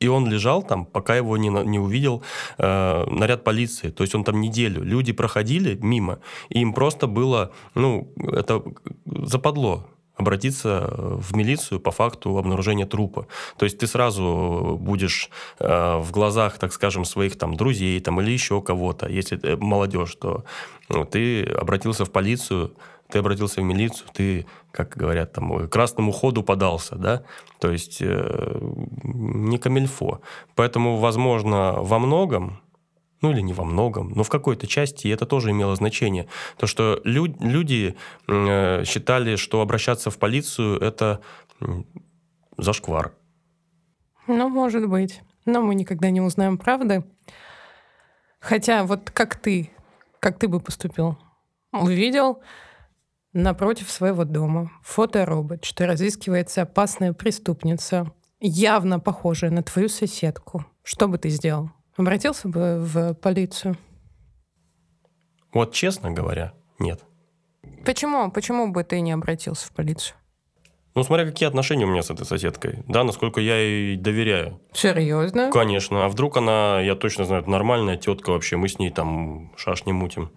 и 0.00 0.08
он 0.08 0.26
лежал 0.26 0.62
там, 0.62 0.86
пока 0.86 1.14
его 1.14 1.36
не, 1.36 1.48
не 1.48 1.78
увидел 1.78 2.22
э, 2.58 3.06
наряд 3.10 3.44
полиции. 3.44 3.90
То 3.90 4.02
есть 4.02 4.14
он 4.14 4.24
там 4.24 4.40
неделю. 4.40 4.82
Люди 4.82 5.12
проходили 5.12 5.78
мимо, 5.80 6.18
и 6.48 6.60
им 6.60 6.72
просто 6.72 7.06
было, 7.06 7.52
ну, 7.74 8.12
это 8.16 8.62
западло 9.06 9.86
обратиться 10.16 10.88
в 10.90 11.34
милицию 11.36 11.80
по 11.80 11.90
факту 11.90 12.38
обнаружения 12.38 12.86
трупа. 12.86 13.26
То 13.56 13.64
есть 13.64 13.78
ты 13.78 13.86
сразу 13.86 14.78
будешь 14.80 15.30
э, 15.58 15.98
в 15.98 16.10
глазах, 16.10 16.58
так 16.58 16.72
скажем, 16.72 17.04
своих 17.04 17.38
там 17.38 17.56
друзей 17.56 18.00
там, 18.00 18.20
или 18.20 18.30
еще 18.30 18.60
кого-то, 18.60 19.08
если 19.08 19.38
э, 19.42 19.56
молодежь, 19.56 20.14
то 20.14 20.44
ну, 20.88 21.04
ты 21.04 21.44
обратился 21.44 22.04
в 22.04 22.10
полицию, 22.10 22.72
ты 23.10 23.18
обратился 23.18 23.60
в 23.60 23.64
милицию, 23.64 24.06
ты, 24.12 24.46
как 24.72 24.96
говорят, 24.96 25.32
там, 25.32 25.68
красному 25.68 26.12
ходу 26.12 26.42
подался, 26.42 26.96
да, 26.96 27.22
то 27.58 27.70
есть 27.70 27.98
э, 28.00 28.58
не 29.02 29.58
камельфо. 29.58 30.20
Поэтому, 30.54 30.96
возможно, 30.96 31.72
во 31.80 31.98
многом, 31.98 32.60
ну 33.22 33.32
или 33.32 33.40
не 33.40 33.52
во 33.52 33.64
многом, 33.64 34.12
но 34.14 34.22
в 34.22 34.28
какой-то 34.28 34.66
части 34.66 35.08
это 35.08 35.26
тоже 35.26 35.50
имело 35.50 35.74
значение. 35.76 36.26
То, 36.56 36.66
что 36.66 37.00
лю- 37.04 37.36
люди 37.40 37.96
э, 38.28 38.84
считали, 38.84 39.36
что 39.36 39.60
обращаться 39.60 40.10
в 40.10 40.18
полицию– 40.18 40.78
это 40.80 41.20
зашквар. 42.56 43.12
Ну, 44.26 44.48
может 44.48 44.88
быть. 44.88 45.22
Но 45.46 45.62
мы 45.62 45.74
никогда 45.74 46.10
не 46.10 46.20
узнаем 46.20 46.58
правды. 46.58 47.04
Хотя 48.38 48.84
вот 48.84 49.10
как 49.10 49.36
ты, 49.36 49.70
как 50.20 50.38
ты 50.38 50.48
бы 50.48 50.60
поступил? 50.60 51.18
Увидел, 51.72 52.40
напротив 53.32 53.90
своего 53.90 54.24
дома 54.24 54.70
фоторобот, 54.82 55.64
что 55.64 55.86
разыскивается 55.86 56.62
опасная 56.62 57.12
преступница, 57.12 58.12
явно 58.40 59.00
похожая 59.00 59.50
на 59.50 59.62
твою 59.62 59.88
соседку. 59.88 60.64
Что 60.82 61.08
бы 61.08 61.18
ты 61.18 61.28
сделал? 61.28 61.70
Обратился 61.96 62.48
бы 62.48 62.78
в 62.78 63.14
полицию? 63.14 63.76
Вот 65.52 65.72
честно 65.72 66.10
говоря, 66.10 66.54
нет. 66.78 67.04
Почему? 67.84 68.30
Почему 68.30 68.72
бы 68.72 68.84
ты 68.84 69.00
не 69.00 69.12
обратился 69.12 69.66
в 69.66 69.72
полицию? 69.72 70.16
Ну, 70.94 71.04
смотря 71.04 71.24
какие 71.24 71.48
отношения 71.48 71.84
у 71.84 71.88
меня 71.88 72.02
с 72.02 72.10
этой 72.10 72.26
соседкой. 72.26 72.80
Да, 72.88 73.04
насколько 73.04 73.40
я 73.40 73.56
ей 73.56 73.96
доверяю. 73.96 74.60
Серьезно? 74.72 75.50
Конечно. 75.52 76.04
А 76.04 76.08
вдруг 76.08 76.36
она, 76.36 76.80
я 76.80 76.96
точно 76.96 77.24
знаю, 77.24 77.48
нормальная 77.48 77.96
тетка 77.96 78.30
вообще, 78.30 78.56
мы 78.56 78.68
с 78.68 78.78
ней 78.78 78.90
там 78.90 79.52
шаш 79.56 79.86
не 79.86 79.92
мутим. 79.92 80.30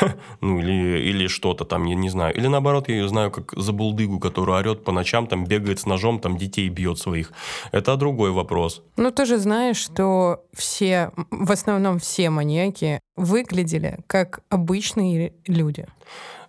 ну, 0.40 0.60
или, 0.60 1.00
или 1.00 1.26
что-то 1.26 1.64
там, 1.64 1.84
я 1.86 1.96
не 1.96 2.08
знаю. 2.08 2.36
Или 2.36 2.46
наоборот, 2.46 2.88
я 2.88 2.94
ее 2.94 3.08
знаю 3.08 3.32
как 3.32 3.52
забулдыгу, 3.56 4.20
которая 4.20 4.60
орет 4.60 4.84
по 4.84 4.92
ночам, 4.92 5.26
там 5.26 5.44
бегает 5.44 5.80
с 5.80 5.86
ножом, 5.86 6.20
там 6.20 6.36
детей 6.36 6.68
бьет 6.68 6.98
своих. 6.98 7.32
Это 7.72 7.96
другой 7.96 8.30
вопрос. 8.30 8.82
Ну, 8.96 9.10
ты 9.10 9.26
же 9.26 9.38
знаешь, 9.38 9.76
что 9.76 10.44
все, 10.52 11.10
в 11.30 11.50
основном 11.50 11.98
все 11.98 12.30
маньяки 12.30 13.00
выглядели 13.16 13.98
как 14.06 14.40
обычные 14.50 15.32
люди. 15.46 15.86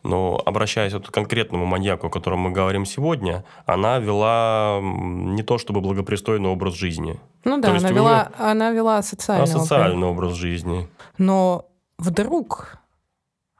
Но 0.03 0.41
обращаясь 0.45 0.93
вот 0.93 1.07
к 1.07 1.11
конкретному 1.11 1.65
маньяку, 1.65 2.07
о 2.07 2.09
котором 2.09 2.39
мы 2.39 2.51
говорим 2.51 2.85
сегодня, 2.85 3.43
она 3.65 3.99
вела 3.99 4.79
не 4.81 5.43
то 5.43 5.57
чтобы 5.57 5.81
благопристойный 5.81 6.49
образ 6.49 6.75
жизни. 6.75 7.19
Ну 7.43 7.59
да, 7.59 7.71
она 7.71 7.89
вела, 7.89 8.31
нее... 8.37 8.49
она 8.49 8.71
вела 8.71 9.01
социальный, 9.01 9.47
социальный 9.47 10.07
образ 10.07 10.33
жизни. 10.33 10.87
Но 11.17 11.65
вдруг 11.97 12.77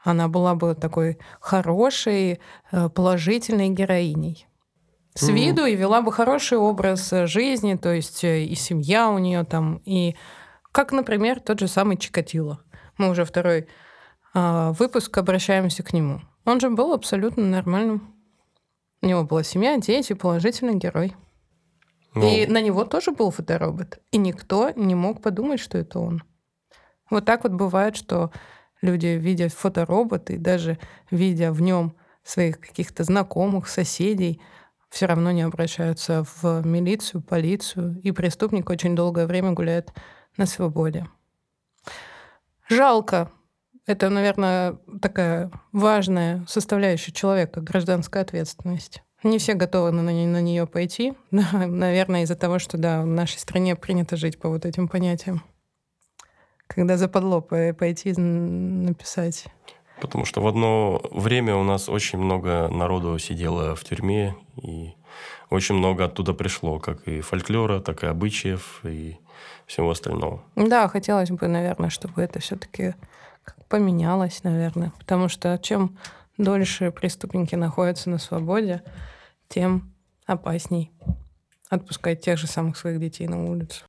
она 0.04 0.28
была 0.28 0.56
бы 0.56 0.76
такой 0.76 1.18
хорошей, 1.40 2.40
э, 2.72 2.90
положительной 2.90 3.70
героиней. 3.70 4.48
С 5.16 5.30
mm. 5.30 5.34
виду 5.34 5.66
и 5.66 5.76
вела 5.76 6.02
бы 6.02 6.12
хороший 6.12 6.58
образ 6.58 7.12
жизни, 7.26 7.76
то 7.76 7.92
есть 7.92 8.24
э, 8.24 8.44
и 8.44 8.56
семья 8.56 9.10
у 9.10 9.18
нее 9.18 9.44
там, 9.44 9.82
и 9.84 10.16
как, 10.72 10.92
например, 10.92 11.40
тот 11.40 11.60
же 11.60 11.68
самый 11.68 11.98
Чикатило. 11.98 12.60
Мы 12.98 13.10
уже 13.10 13.26
второй 13.26 13.62
э, 13.62 13.66
выпуск 14.34 15.18
обращаемся 15.18 15.84
к 15.84 15.94
нему. 15.94 16.22
Он 16.46 16.60
же 16.60 16.70
был 16.70 16.94
абсолютно 16.94 17.44
нормальным. 17.44 18.14
У 19.02 19.08
него 19.08 19.24
была 19.24 19.44
семья, 19.44 19.78
дети, 19.78 20.14
положительный 20.14 20.76
герой. 20.76 21.16
Ну... 22.16 22.28
И 22.28 22.48
на 22.48 22.62
него 22.62 22.86
тоже 22.86 23.12
был 23.12 23.32
фоторобот. 23.32 24.00
И 24.12 24.18
никто 24.18 24.72
не 24.76 24.96
мог 24.96 25.22
подумать, 25.22 25.60
что 25.60 25.78
это 25.78 26.00
он. 26.00 26.24
Вот 27.10 27.26
так 27.26 27.44
вот 27.44 27.54
бывает, 27.54 27.96
что 27.96 28.32
люди, 28.82 29.08
видя 29.08 29.50
фоторобот 29.50 30.30
и 30.30 30.38
даже 30.38 30.80
видя 31.12 31.52
в 31.52 31.62
нем 31.62 31.96
своих 32.24 32.60
каких-то 32.60 33.04
знакомых, 33.04 33.68
соседей, 33.68 34.42
все 34.90 35.06
равно 35.06 35.32
не 35.32 35.42
обращаются 35.42 36.26
в 36.42 36.66
милицию, 36.66 37.22
полицию, 37.22 38.00
и 38.04 38.12
преступник 38.12 38.70
очень 38.70 38.96
долгое 38.96 39.28
время 39.28 39.52
гуляет 39.52 39.94
на 40.38 40.46
свободе. 40.46 41.08
Жалко, 42.70 43.32
это, 43.88 44.10
наверное, 44.10 44.78
такая 45.02 45.50
важная 45.72 46.46
составляющая 46.48 47.14
человека, 47.14 47.62
гражданская 47.62 48.22
ответственность. 48.22 49.02
Не 49.24 49.40
все 49.40 49.54
готовы 49.54 49.92
на, 49.92 50.04
на 50.04 50.42
нее 50.42 50.68
пойти. 50.68 51.14
наверное, 51.32 52.24
из-за 52.24 52.36
того, 52.36 52.60
что 52.60 52.78
да, 52.78 53.02
в 53.02 53.08
нашей 53.08 53.40
стране 53.40 53.76
принято 53.76 54.18
жить 54.18 54.40
по 54.40 54.50
вот 54.50 54.66
этим 54.66 54.88
понятиям. 54.88 55.42
Когда 56.68 56.98
западло 56.98 57.42
пойти 57.42 58.12
написать. 58.12 59.46
Потому 60.02 60.26
что 60.26 60.42
в 60.42 60.48
одно 60.48 61.02
время 61.12 61.56
у 61.56 61.64
нас 61.64 61.88
очень 61.88 62.20
много 62.20 62.68
народу 62.68 63.18
сидело 63.18 63.74
в 63.74 63.84
тюрьме, 63.86 64.36
и 64.62 64.94
очень 65.50 65.76
много 65.76 66.06
оттуда 66.06 66.34
пришло, 66.34 66.80
как 66.80 67.08
и 67.08 67.22
фольклора, 67.22 67.80
так 67.80 68.04
и 68.04 68.08
обычаев, 68.08 68.82
и 68.84 69.18
всего 69.66 69.90
остального. 69.90 70.44
Да, 70.56 70.88
хотелось 70.90 71.32
бы, 71.32 71.48
наверное, 71.48 71.90
чтобы 71.90 72.22
это 72.22 72.40
все-таки 72.40 72.96
поменялось, 73.70 74.44
наверное. 74.44 74.92
Потому 74.98 75.30
что 75.30 75.58
чем 75.58 75.98
дольше 76.38 76.92
преступники 76.92 77.56
находятся 77.56 78.10
на 78.10 78.18
свободе, 78.18 78.84
тем 79.48 79.94
опасней 80.26 80.92
отпускать 81.70 82.22
тех 82.22 82.38
же 82.38 82.48
самых 82.48 82.78
своих 82.78 83.00
детей 83.00 83.28
на 83.28 83.44
улицу. 83.44 83.87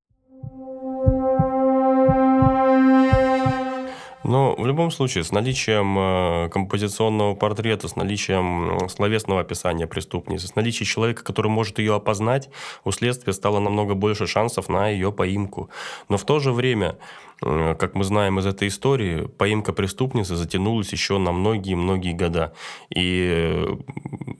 Но 4.28 4.54
в 4.54 4.66
любом 4.66 4.90
случае, 4.90 5.24
с 5.24 5.32
наличием 5.32 5.98
э, 5.98 6.48
композиционного 6.50 7.34
портрета, 7.34 7.88
с 7.88 7.96
наличием 7.96 8.86
словесного 8.90 9.40
описания 9.40 9.86
преступницы, 9.86 10.48
с 10.48 10.54
наличием 10.54 10.86
человека, 10.86 11.24
который 11.24 11.50
может 11.50 11.78
ее 11.78 11.94
опознать, 11.94 12.50
у 12.84 12.92
следствия 12.92 13.32
стало 13.32 13.58
намного 13.58 13.94
больше 13.94 14.26
шансов 14.26 14.68
на 14.68 14.90
ее 14.90 15.12
поимку. 15.12 15.70
Но 16.10 16.18
в 16.18 16.24
то 16.24 16.40
же 16.40 16.52
время, 16.52 16.98
э, 17.42 17.74
как 17.78 17.94
мы 17.94 18.04
знаем 18.04 18.38
из 18.38 18.44
этой 18.44 18.68
истории, 18.68 19.26
поимка 19.38 19.72
преступницы 19.72 20.36
затянулась 20.36 20.92
еще 20.92 21.16
на 21.16 21.32
многие-многие 21.32 22.12
года. 22.12 22.52
И 22.90 23.30
э, 23.34 23.76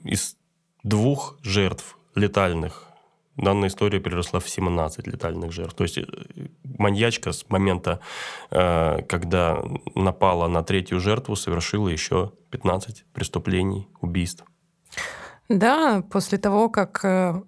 из 0.03 0.37
двух 0.83 1.39
жертв 1.41 1.97
летальных 2.13 2.88
данная 3.41 3.69
история 3.69 3.99
переросла 3.99 4.39
в 4.39 4.49
17 4.49 5.07
летальных 5.07 5.51
жертв. 5.51 5.75
То 5.75 5.83
есть 5.83 5.97
э, 5.97 6.03
маньячка 6.63 7.31
с 7.31 7.49
момента, 7.49 7.99
э, 8.51 9.01
когда 9.07 9.63
напала 9.95 10.47
на 10.47 10.63
третью 10.63 10.99
жертву, 10.99 11.35
совершила 11.35 11.87
еще 11.87 12.33
15 12.51 13.05
преступлений, 13.13 13.87
убийств. 14.01 14.43
Да, 15.49 16.03
после 16.11 16.37
того, 16.37 16.69
как 16.69 17.03
э, 17.03 17.41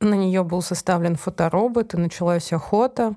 на 0.00 0.14
нее 0.14 0.42
был 0.42 0.62
составлен 0.62 1.16
фоторобот 1.16 1.94
и 1.94 1.96
началась 1.96 2.52
охота, 2.52 3.14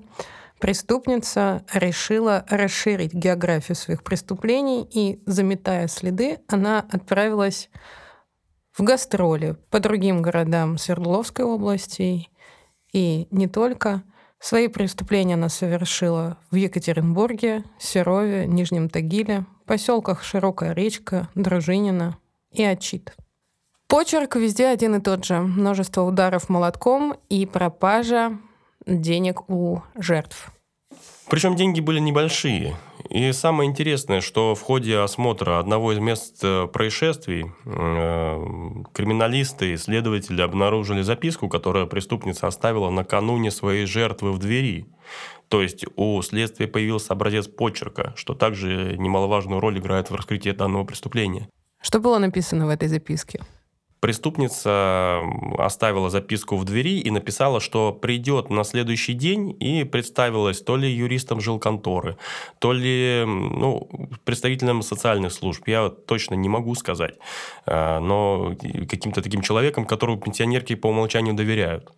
преступница 0.60 1.64
решила 1.72 2.44
расширить 2.48 3.14
географию 3.14 3.76
своих 3.76 4.02
преступлений 4.02 4.86
и, 4.92 5.22
заметая 5.26 5.88
следы, 5.88 6.38
она 6.48 6.84
отправилась 6.90 7.70
в 8.72 8.82
гастроли 8.82 9.56
по 9.70 9.80
другим 9.80 10.22
городам 10.22 10.78
Свердловской 10.78 11.44
области 11.44 12.28
и 12.92 13.28
не 13.30 13.46
только. 13.46 14.02
Свои 14.38 14.68
преступления 14.68 15.34
она 15.34 15.50
совершила 15.50 16.38
в 16.50 16.54
Екатеринбурге, 16.54 17.64
Серове, 17.78 18.46
Нижнем 18.46 18.88
Тагиле, 18.88 19.44
поселках 19.66 20.22
Широкая 20.22 20.72
речка, 20.72 21.28
Дружинина 21.34 22.16
и 22.50 22.62
Очит. 22.62 23.14
Почерк 23.86 24.36
везде 24.36 24.68
один 24.68 24.94
и 24.94 25.00
тот 25.00 25.24
же. 25.24 25.40
Множество 25.40 26.02
ударов 26.02 26.48
молотком 26.48 27.16
и 27.28 27.44
пропажа 27.44 28.38
денег 28.86 29.50
у 29.50 29.82
жертв. 29.94 30.50
Причем 31.28 31.54
деньги 31.54 31.80
были 31.80 31.98
небольшие. 31.98 32.76
И 33.10 33.32
самое 33.32 33.68
интересное, 33.68 34.20
что 34.20 34.54
в 34.54 34.62
ходе 34.62 34.98
осмотра 34.98 35.58
одного 35.58 35.92
из 35.92 35.98
мест 35.98 36.38
э, 36.44 36.68
происшествий 36.68 37.50
э, 37.64 38.84
криминалисты 38.92 39.72
и 39.72 39.76
следователи 39.76 40.40
обнаружили 40.40 41.02
записку, 41.02 41.48
которую 41.48 41.88
преступница 41.88 42.46
оставила 42.46 42.88
накануне 42.88 43.50
своей 43.50 43.84
жертвы 43.86 44.30
в 44.30 44.38
двери. 44.38 44.86
То 45.48 45.60
есть 45.60 45.84
у 45.96 46.22
следствия 46.22 46.68
появился 46.68 47.12
образец 47.12 47.48
почерка, 47.48 48.12
что 48.14 48.34
также 48.34 48.96
немаловажную 48.96 49.60
роль 49.60 49.80
играет 49.80 50.08
в 50.08 50.14
раскрытии 50.14 50.50
данного 50.50 50.84
преступления. 50.84 51.48
Что 51.82 51.98
было 51.98 52.18
написано 52.18 52.66
в 52.66 52.68
этой 52.68 52.86
записке? 52.86 53.40
Преступница 54.00 55.20
оставила 55.58 56.08
записку 56.08 56.56
в 56.56 56.64
двери 56.64 57.00
и 57.00 57.10
написала, 57.10 57.60
что 57.60 57.92
придет 57.92 58.48
на 58.48 58.64
следующий 58.64 59.12
день 59.12 59.54
и 59.60 59.84
представилась 59.84 60.62
то 60.62 60.76
ли 60.76 60.90
юристом 60.90 61.40
жилконторы, 61.40 62.16
то 62.58 62.72
ли 62.72 63.24
ну, 63.26 63.88
представителем 64.24 64.80
социальных 64.80 65.32
служб. 65.32 65.68
Я 65.68 65.90
точно 65.90 66.34
не 66.34 66.48
могу 66.48 66.74
сказать. 66.74 67.16
А, 67.66 68.00
но 68.00 68.54
каким-то 68.88 69.20
таким 69.20 69.42
человеком, 69.42 69.84
которому 69.84 70.18
пенсионерки 70.18 70.74
по 70.74 70.86
умолчанию 70.86 71.34
доверяют. 71.34 71.90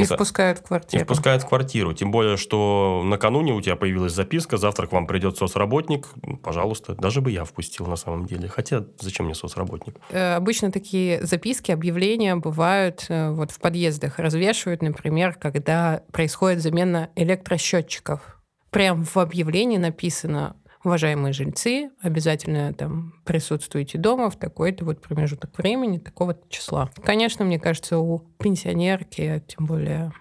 И 0.00 0.04
впускают 0.04 0.58
в 0.58 0.62
квартиру. 0.62 1.02
И 1.02 1.04
впускают 1.04 1.42
в 1.42 1.48
квартиру. 1.48 1.92
Тем 1.92 2.10
более, 2.10 2.36
что 2.36 3.02
накануне 3.04 3.52
у 3.52 3.60
тебя 3.60 3.76
появилась 3.76 4.12
записка, 4.12 4.56
завтра 4.56 4.86
к 4.86 4.92
вам 4.92 5.06
придет 5.06 5.36
соцработник. 5.36 6.08
Пожалуйста, 6.42 6.94
даже 6.94 7.20
бы 7.20 7.30
я 7.30 7.44
впустил 7.44 7.86
на 7.86 7.96
самом 7.96 8.26
деле. 8.26 8.48
Хотя 8.48 8.84
зачем 9.00 9.26
мне 9.26 9.34
соцработник? 9.34 9.96
Э, 10.10 10.36
обычно 10.36 10.70
такие 10.70 11.24
записки, 11.24 11.70
объявления 11.70 12.36
бывают 12.36 13.06
э, 13.08 13.30
вот 13.30 13.50
в 13.50 13.60
подъездах. 13.60 14.18
Развешивают, 14.18 14.82
например, 14.82 15.34
когда 15.34 16.02
происходит 16.12 16.60
замена 16.60 17.10
электросчетчиков. 17.16 18.38
Прям 18.70 19.04
в 19.04 19.16
объявлении 19.18 19.76
написано 19.76 20.56
уважаемые 20.84 21.32
жильцы, 21.32 21.90
обязательно 22.00 22.72
там 22.74 23.14
присутствуйте 23.24 23.98
дома 23.98 24.30
в 24.30 24.36
такой-то 24.36 24.84
вот 24.84 25.00
промежуток 25.00 25.56
времени, 25.56 25.98
такого 25.98 26.36
числа. 26.48 26.90
Конечно, 27.02 27.44
мне 27.44 27.58
кажется, 27.58 27.98
у 27.98 28.18
пенсионерки, 28.38 29.42
тем 29.46 29.66
более 29.66 30.12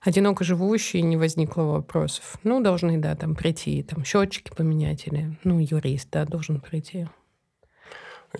одиноко 0.00 0.44
живущие, 0.44 1.02
не 1.02 1.16
возникло 1.16 1.62
вопросов. 1.62 2.38
Ну, 2.44 2.60
должны, 2.60 2.98
да, 2.98 3.14
там 3.16 3.34
прийти, 3.34 3.82
там 3.82 4.04
счетчики 4.04 4.52
поменять 4.54 5.06
или, 5.06 5.36
ну, 5.44 5.58
юрист, 5.58 6.08
да, 6.10 6.24
должен 6.24 6.60
прийти. 6.60 7.08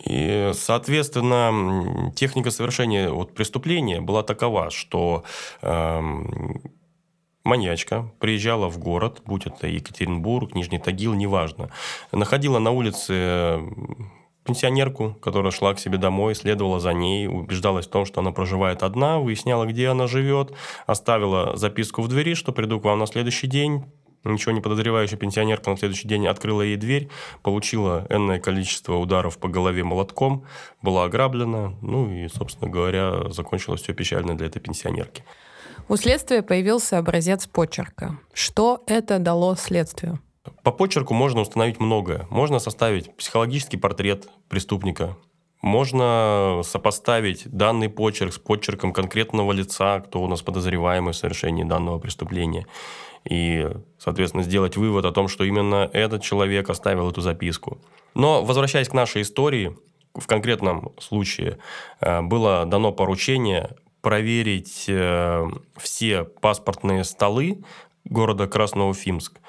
И, 0.04 0.50
соответственно, 0.54 2.12
техника 2.16 2.50
совершения 2.50 3.11
вот 3.11 3.35
преступления 3.35 4.00
была 4.00 4.22
такова, 4.22 4.70
что 4.70 5.24
эм, 5.62 6.61
маньячка 7.44 8.11
приезжала 8.18 8.68
в 8.68 8.78
город, 8.78 9.22
будь 9.24 9.46
это 9.46 9.66
Екатеринбург, 9.66 10.54
Нижний 10.54 10.78
Тагил, 10.78 11.14
неважно, 11.14 11.70
находила 12.11 12.59
на 12.59 12.70
улице 12.70 13.61
пенсионерку, 14.44 15.14
которая 15.22 15.52
шла 15.52 15.72
к 15.74 15.78
себе 15.78 15.98
домой, 15.98 16.35
следовала 16.35 16.80
за 16.80 16.92
ней, 16.92 17.28
убеждалась 17.28 17.87
в 17.87 17.90
том, 17.90 18.04
что 18.04 18.20
она 18.20 18.33
проживает 18.33 18.83
одна, 18.83 19.18
выясняла, 19.18 19.64
где 19.64 19.88
она 19.88 20.07
живет, 20.07 20.52
оставила 20.87 21.57
записку 21.57 22.02
в 22.02 22.09
двери, 22.09 22.35
что 22.35 22.52
приду 22.52 22.80
к 22.80 22.85
вам 22.85 22.98
на 22.98 23.07
следующий 23.07 23.46
день, 23.46 23.85
Ничего 24.24 24.52
не 24.52 24.62
подозревающая 24.62 25.18
пенсионерка 25.18 25.70
на 25.70 25.76
следующий 25.76 26.09
день 26.09 26.26
открыла 26.26 26.62
ей 26.62 26.76
дверь, 26.76 27.11
получила 27.42 28.07
энное 28.09 28.40
количество 28.40 28.94
ударов 28.94 29.37
по 29.37 29.48
голове 29.48 29.85
молотком, 29.85 30.46
была 30.80 31.04
ограблена, 31.04 31.74
ну 31.83 32.11
и, 32.11 32.28
собственно 32.28 32.70
говоря, 32.70 33.28
закончилось 33.30 33.83
все 33.83 33.92
печально 33.92 34.35
для 34.35 34.46
этой 34.46 34.61
пенсионерки. 34.61 35.24
У 35.88 35.97
следствия 35.97 36.42
появился 36.42 36.99
образец 36.99 37.47
почерка. 37.47 38.18
Что 38.33 38.83
это 38.87 39.18
дало 39.18 39.55
следствию? 39.55 40.20
По 40.62 40.73
почерку 40.73 41.14
можно 41.14 41.40
установить 41.40 41.81
многое. 41.81 42.27
Можно 42.31 42.59
составить 42.59 43.14
психологический 43.16 43.77
портрет 43.77 44.29
преступника, 44.49 45.16
можно 45.64 46.61
сопоставить 46.62 47.44
данный 47.51 47.88
почерк 47.88 48.35
с 48.35 48.38
почерком 48.38 48.92
конкретного 48.92 49.51
лица, 49.51 50.01
кто 50.01 50.23
у 50.23 50.29
нас 50.29 50.42
подозреваемый 50.42 51.14
в 51.14 51.16
совершении 51.16 51.64
данного 51.64 51.99
преступления. 51.99 52.66
И, 53.25 53.70
соответственно, 53.99 54.42
сделать 54.42 54.77
вывод 54.77 55.07
о 55.07 55.11
том, 55.11 55.27
что 55.27 55.42
именно 55.42 55.88
этот 55.94 56.23
человек 56.23 56.68
оставил 56.68 57.09
эту 57.09 57.23
записку. 57.23 57.79
Но, 58.14 58.44
возвращаясь 58.44 58.90
к 58.90 58.92
нашей 58.92 59.23
истории, 59.23 59.75
в 60.14 60.27
конкретном 60.27 60.92
случае 61.01 61.57
э, 62.01 62.20
было 62.20 62.66
дано 62.66 62.92
поручение 62.92 63.75
проверить 64.04 64.84
э, 64.86 65.48
все 65.78 66.24
паспортные 66.24 67.04
столы 67.04 67.64
города 68.04 68.46
Красноуфимск. 68.46 69.40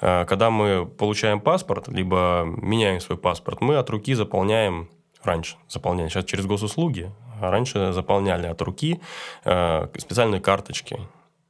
Э, 0.00 0.24
когда 0.24 0.50
мы 0.50 0.86
получаем 0.86 1.40
паспорт, 1.40 1.88
либо 1.88 2.44
меняем 2.46 3.00
свой 3.00 3.18
паспорт, 3.18 3.60
мы 3.60 3.76
от 3.76 3.90
руки 3.90 4.14
заполняем 4.14 4.88
раньше 5.24 5.56
заполняли, 5.68 6.10
сейчас 6.10 6.26
через 6.26 6.46
госуслуги, 6.46 7.10
а 7.40 7.50
раньше 7.50 7.92
заполняли 7.92 8.46
от 8.46 8.62
руки 8.62 9.00
э, 9.44 9.88
специальные 9.98 10.40
карточки. 10.40 11.00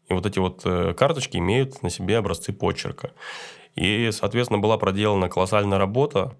И 0.09 0.15
вот 0.15 0.25
эти 0.25 0.39
вот 0.39 0.63
карточки 0.97 1.37
имеют 1.37 1.83
на 1.83 1.91
себе 1.91 2.19
образцы 2.19 2.53
почерка. 2.53 3.11
И, 3.75 4.11
соответственно, 4.13 4.61
была 4.61 4.79
проделана 4.79 5.29
колоссальная 5.29 5.79
работа 5.79 6.37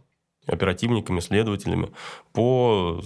оперативниками, 0.47 1.21
следователями 1.21 1.91
по 2.33 3.01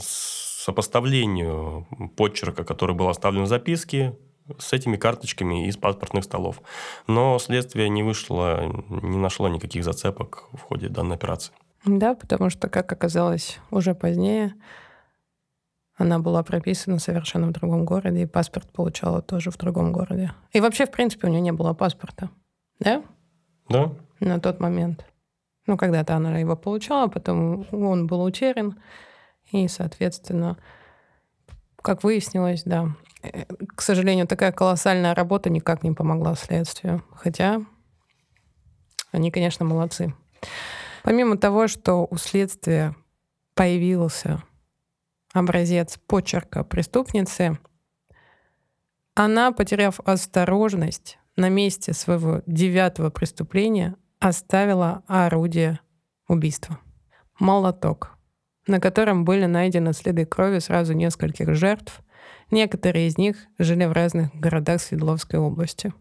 сопоставлению 0.59 1.87
почерка, 2.17 2.65
который 2.65 2.95
был 2.95 3.09
оставлен 3.09 3.45
в 3.45 3.49
записке, 3.49 4.17
с 4.59 4.73
этими 4.73 4.97
карточками 4.97 5.67
из 5.69 5.77
паспортных 5.77 6.25
столов. 6.25 6.63
Но 7.07 7.39
следствие 7.39 7.89
не 7.89 8.03
вышло, 8.03 8.65
не 8.89 9.19
нашло 9.19 9.49
никаких 9.49 9.85
зацепок 9.85 10.49
в 10.53 10.61
ходе 10.61 10.89
данной 10.89 11.17
операции. 11.17 11.53
Да, 11.85 12.15
потому 12.15 12.51
что, 12.51 12.69
как 12.69 12.91
оказалось 12.91 13.59
уже 13.71 13.95
позднее, 13.95 14.55
она 15.97 16.19
была 16.19 16.43
прописана 16.43 16.99
совершенно 16.99 17.49
в 17.49 17.53
другом 17.53 17.85
городе, 17.85 18.23
и 18.23 18.27
паспорт 18.27 18.71
получала 18.73 19.21
тоже 19.21 19.51
в 19.51 19.59
другом 19.59 19.93
городе. 19.93 20.33
И 20.53 20.61
вообще, 20.61 20.87
в 20.87 20.91
принципе, 20.91 21.27
у 21.27 21.31
нее 21.31 21.41
не 21.41 21.53
было 21.53 21.75
паспорта. 21.75 22.31
Да? 22.81 23.03
Да. 23.69 23.93
На 24.21 24.41
тот 24.41 24.61
момент. 24.61 25.05
Ну, 25.67 25.77
когда-то 25.77 26.17
она 26.17 26.39
его 26.39 26.57
получала, 26.57 27.09
потом 27.09 27.67
он 27.71 28.07
был 28.07 28.23
утерян. 28.23 28.79
И, 29.51 29.67
соответственно, 29.69 30.59
как 31.83 32.05
выяснилось, 32.05 32.65
да, 32.65 32.95
э, 33.23 33.45
к 33.75 33.81
сожалению, 33.81 34.27
такая 34.27 34.53
колоссальная 34.53 35.15
работа 35.15 35.51
никак 35.51 35.83
не 35.83 35.93
помогла 35.93 36.35
следствию. 36.35 37.03
Хотя 37.15 37.63
они, 39.11 39.31
конечно, 39.31 39.65
молодцы. 39.65 40.15
Помимо 41.03 41.39
того, 41.39 41.69
что 41.69 42.07
у 42.11 42.17
следствия 42.17 42.95
появился 43.55 44.43
образец 45.33 45.99
почерка 46.07 46.65
преступницы, 46.65 47.59
она, 49.15 49.51
потеряв 49.53 50.01
осторожность, 50.05 51.19
на 51.39 51.49
месте 51.49 51.93
своего 51.93 52.43
девятого 52.47 53.11
преступления 53.11 53.95
оставила 54.19 55.05
орудие 55.07 55.79
убийства. 56.27 56.79
Молоток, 57.39 58.18
на 58.69 58.81
котором 58.81 59.25
были 59.25 59.47
найдены 59.47 59.93
следы 59.93 60.25
крови 60.25 60.61
сразу 60.61 60.93
нескольких 60.93 61.55
жертв. 61.55 62.01
Некоторые 62.51 63.09
из 63.09 63.19
них 63.19 63.37
жили 63.59 63.85
в 63.85 63.93
разных 63.93 64.35
городах 64.35 64.81
Свердловской 64.81 65.39
области. 65.39 65.93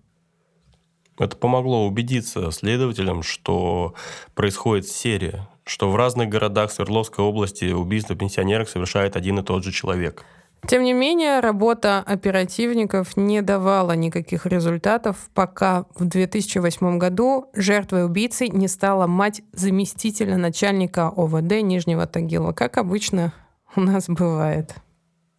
Это 1.18 1.36
помогло 1.36 1.88
убедиться 1.88 2.52
следователям, 2.52 3.24
что 3.24 3.96
происходит 4.36 4.88
серия, 4.88 5.48
что 5.66 5.90
в 5.90 5.96
разных 5.96 6.30
городах 6.30 6.72
Свердловской 6.72 7.26
области 7.26 7.66
убийство 7.66 8.16
пенсионерок 8.16 8.70
совершает 8.70 9.16
один 9.16 9.40
и 9.40 9.44
тот 9.44 9.64
же 9.64 9.72
человек. 9.72 10.26
Тем 10.66 10.84
не 10.84 10.94
менее, 10.94 11.40
работа 11.40 12.00
оперативников 12.06 13.16
не 13.16 13.42
давала 13.42 13.94
никаких 13.94 14.46
результатов, 14.46 15.30
пока 15.34 15.86
в 15.96 16.06
2008 16.06 16.98
году 16.98 17.50
жертвой 17.54 18.06
убийцы 18.06 18.48
не 18.48 18.68
стала 18.68 19.08
мать 19.08 19.42
заместителя 19.54 20.36
начальника 20.36 21.08
ОВД 21.16 21.62
Нижнего 21.62 22.06
Тагила, 22.06 22.52
как 22.52 22.78
обычно 22.78 23.34
у 23.76 23.82
нас 23.82 24.10
бывает. 24.10 24.76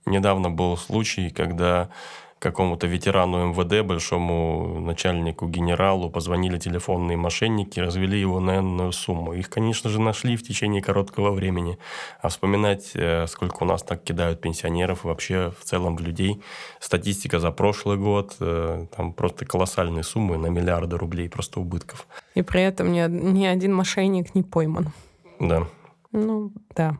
Недавно 0.07 0.51
был 0.51 0.77
случай, 0.77 1.31
когда 1.31 1.91
какому-то 2.39 2.87
ветерану 2.87 3.49
МВД, 3.49 3.87
большому 3.87 4.81
начальнику, 4.81 5.49
генералу, 5.49 6.11
позвонили 6.11 6.59
телефонные 6.59 7.17
мошенники, 7.17 7.81
развели 7.81 8.21
его 8.21 8.41
на 8.41 8.59
энную 8.59 8.93
сумму. 8.93 9.33
Их, 9.35 9.51
конечно 9.51 9.91
же, 9.91 10.01
нашли 10.01 10.37
в 10.37 10.43
течение 10.43 10.83
короткого 10.83 11.33
времени. 11.33 11.79
А 12.21 12.29
вспоминать, 12.29 12.93
э, 12.95 13.27
сколько 13.27 13.65
у 13.65 13.67
нас 13.67 13.83
так 13.83 14.03
кидают 14.03 14.41
пенсионеров 14.41 15.05
и 15.05 15.09
вообще 15.09 15.53
в 15.59 15.65
целом 15.65 15.99
людей, 15.99 16.43
статистика 16.81 17.41
за 17.41 17.51
прошлый 17.51 17.97
год, 17.97 18.37
э, 18.41 18.87
там 18.97 19.13
просто 19.13 19.45
колоссальные 19.45 20.05
суммы 20.05 20.39
на 20.39 20.47
миллиарды 20.47 20.97
рублей 20.97 21.29
просто 21.29 21.61
убытков. 21.61 22.07
И 22.35 22.43
при 22.43 22.63
этом 22.63 22.93
ни, 22.93 23.07
ни 23.09 23.47
один 23.47 23.75
мошенник 23.75 24.35
не 24.35 24.43
пойман. 24.43 24.93
Да. 25.41 25.67
Ну, 26.13 26.53
да. 26.75 26.99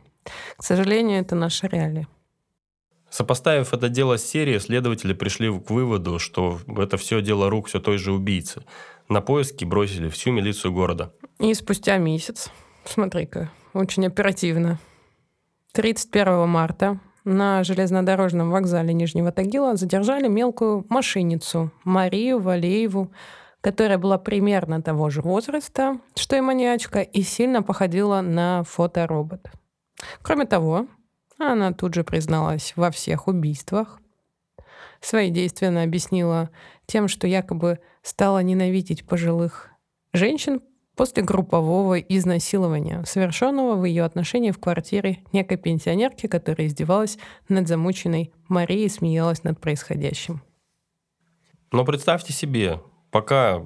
К 0.57 0.63
сожалению, 0.63 1.21
это 1.21 1.35
наша 1.35 1.67
реалия. 1.67 2.07
Сопоставив 3.09 3.73
это 3.73 3.89
дело 3.89 4.17
с 4.17 4.25
серией, 4.25 4.59
следователи 4.59 5.13
пришли 5.13 5.51
к 5.59 5.69
выводу, 5.69 6.19
что 6.19 6.59
это 6.77 6.97
все 6.97 7.21
дело 7.21 7.49
рук 7.49 7.67
все 7.67 7.79
той 7.79 7.97
же 7.97 8.13
убийцы. 8.13 8.61
На 9.07 9.21
поиски 9.21 9.65
бросили 9.65 10.09
всю 10.09 10.31
милицию 10.31 10.73
города. 10.73 11.11
И 11.39 11.53
спустя 11.53 11.97
месяц, 11.97 12.51
смотри-ка, 12.85 13.49
очень 13.73 14.05
оперативно, 14.05 14.79
31 15.73 16.47
марта 16.47 16.99
на 17.23 17.63
железнодорожном 17.63 18.51
вокзале 18.51 18.93
Нижнего 18.93 19.31
Тагила 19.31 19.75
задержали 19.75 20.27
мелкую 20.27 20.85
мошенницу 20.89 21.71
Марию 21.83 22.39
Валееву, 22.39 23.11
которая 23.61 23.97
была 23.97 24.17
примерно 24.17 24.81
того 24.81 25.09
же 25.09 25.21
возраста, 25.21 25.99
что 26.15 26.35
и 26.35 26.41
маньячка, 26.41 27.01
и 27.01 27.21
сильно 27.21 27.61
походила 27.61 28.21
на 28.21 28.63
фоторобот. 28.63 29.41
Кроме 30.21 30.45
того, 30.45 30.87
она 31.39 31.73
тут 31.73 31.93
же 31.93 32.03
призналась 32.03 32.73
во 32.75 32.91
всех 32.91 33.27
убийствах. 33.27 33.99
Свои 35.01 35.29
действия 35.29 35.69
она 35.69 35.83
объяснила 35.83 36.49
тем, 36.85 37.07
что 37.07 37.25
якобы 37.27 37.79
стала 38.01 38.43
ненавидеть 38.43 39.05
пожилых 39.05 39.69
женщин 40.13 40.61
после 40.95 41.23
группового 41.23 41.97
изнасилования, 41.97 43.03
совершенного 43.05 43.75
в 43.75 43.85
ее 43.85 44.03
отношении 44.03 44.51
в 44.51 44.59
квартире 44.59 45.19
некой 45.31 45.55
пенсионерки, 45.55 46.27
которая 46.27 46.67
издевалась 46.67 47.17
над 47.47 47.69
замученной 47.69 48.33
Марией 48.49 48.87
и 48.87 48.89
смеялась 48.89 49.43
над 49.43 49.61
происходящим. 49.61 50.41
Но 51.71 51.85
представьте 51.85 52.33
себе, 52.33 52.81
пока 53.11 53.63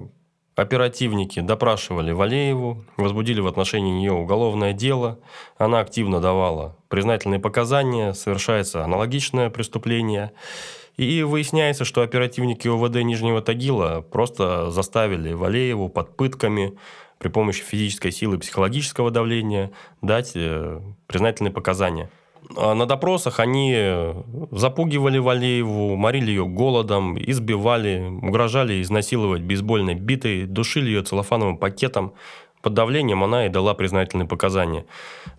Оперативники 0.56 1.40
допрашивали 1.40 2.12
Валееву, 2.12 2.86
возбудили 2.98 3.40
в 3.40 3.48
отношении 3.48 3.92
нее 3.92 4.12
уголовное 4.12 4.74
дело. 4.74 5.20
Она 5.58 5.80
активно 5.80 6.20
давала 6.22 6.78
признательные 6.90 7.40
показания, 7.40 8.14
совершается 8.14 8.84
аналогичное 8.84 9.50
преступление. 9.50 10.32
И 10.96 11.24
выясняется, 11.24 11.86
что 11.86 12.02
оперативники 12.04 12.68
ОВД 12.68 12.98
Нижнего 12.98 13.42
Тагила 13.42 14.02
просто 14.02 14.70
заставили 14.70 15.34
Валееву 15.34 15.90
под 15.90 16.16
пытками 16.16 16.78
при 17.18 17.30
помощи 17.30 17.64
физической 17.64 18.12
силы 18.12 18.36
и 18.36 18.40
психологического 18.40 19.10
давления 19.10 19.72
дать 20.04 20.34
э, 20.36 20.82
признательные 21.08 21.52
показания. 21.52 22.12
А 22.56 22.74
на 22.76 22.86
допросах 22.86 23.40
они 23.40 23.76
запугивали 24.52 25.18
Валееву, 25.18 25.96
морили 25.96 26.30
ее 26.30 26.46
голодом, 26.46 27.18
избивали, 27.18 28.00
угрожали 28.22 28.82
изнасиловать 28.82 29.42
бейсбольной 29.42 29.96
битой, 29.96 30.46
душили 30.46 30.88
ее 30.88 31.04
целлофановым 31.04 31.58
пакетом. 31.58 32.14
Под 32.62 32.74
давлением 32.74 33.24
она 33.24 33.46
и 33.46 33.50
дала 33.50 33.74
признательные 33.74 34.28
показания. 34.28 34.86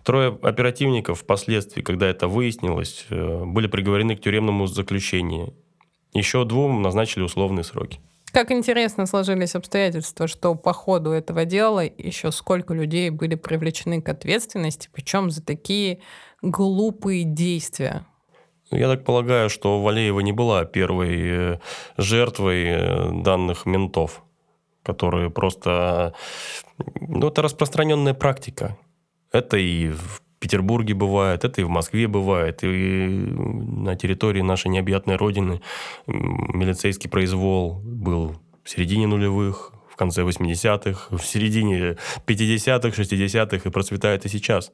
Трое 0.03 0.37
оперативников 0.43 1.21
впоследствии, 1.21 1.81
когда 1.81 2.05
это 2.07 2.27
выяснилось, 2.27 3.07
э, 3.09 3.43
были 3.45 3.65
приговорены 3.65 4.15
к 4.15 4.21
тюремному 4.21 4.67
заключению. 4.67 5.55
Еще 6.13 6.45
двум 6.45 6.83
назначили 6.83 7.23
условные 7.23 7.63
сроки. 7.63 7.99
Как 8.31 8.51
интересно 8.51 9.05
сложились 9.05 9.55
обстоятельства, 9.55 10.27
что 10.27 10.55
по 10.55 10.73
ходу 10.73 11.11
этого 11.11 11.45
дела 11.45 11.83
еще 11.85 12.31
сколько 12.31 12.73
людей 12.73 13.09
были 13.09 13.35
привлечены 13.35 14.01
к 14.01 14.09
ответственности, 14.09 14.89
причем 14.91 15.31
за 15.31 15.41
такие 15.41 16.01
глупые 16.41 17.23
действия. 17.23 18.05
Я 18.71 18.87
так 18.87 19.03
полагаю, 19.03 19.49
что 19.49 19.81
Валеева 19.81 20.19
не 20.21 20.31
была 20.31 20.65
первой 20.65 21.17
э, 21.19 21.59
жертвой 21.97 22.65
э, 22.65 23.11
данных 23.21 23.65
ментов, 23.65 24.23
которые 24.83 25.29
просто... 25.29 26.13
Ну, 26.99 27.27
это 27.27 27.41
распространенная 27.41 28.13
практика. 28.13 28.77
Это 29.31 29.57
и 29.57 29.89
в 29.89 30.21
Петербурге 30.39 30.93
бывает, 30.93 31.43
это 31.43 31.61
и 31.61 31.63
в 31.63 31.69
Москве 31.69 32.07
бывает, 32.07 32.63
и 32.63 33.07
на 33.07 33.95
территории 33.95 34.41
нашей 34.41 34.67
необъятной 34.67 35.15
родины 35.15 35.61
милицейский 36.07 37.09
произвол 37.09 37.81
был 37.83 38.35
в 38.63 38.69
середине 38.69 39.07
нулевых, 39.07 39.73
в 39.89 39.95
конце 39.95 40.23
80-х, 40.23 41.15
в 41.15 41.25
середине 41.25 41.97
50-х, 42.27 43.01
60-х 43.01 43.69
и 43.69 43.71
процветает 43.71 44.25
и 44.25 44.29
сейчас. 44.29 44.71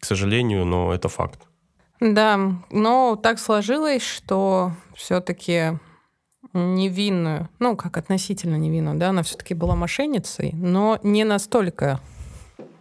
К 0.00 0.04
сожалению, 0.04 0.64
но 0.64 0.92
это 0.92 1.08
факт. 1.08 1.40
Да, 2.00 2.38
но 2.70 3.16
так 3.16 3.38
сложилось, 3.38 4.02
что 4.02 4.72
все-таки 4.94 5.78
невинную, 6.52 7.48
ну, 7.58 7.76
как 7.76 7.96
относительно 7.96 8.56
невинную, 8.56 8.96
да, 8.96 9.10
она 9.10 9.22
все-таки 9.22 9.54
была 9.54 9.74
мошенницей, 9.74 10.52
но 10.54 10.98
не 11.02 11.24
настолько 11.24 12.00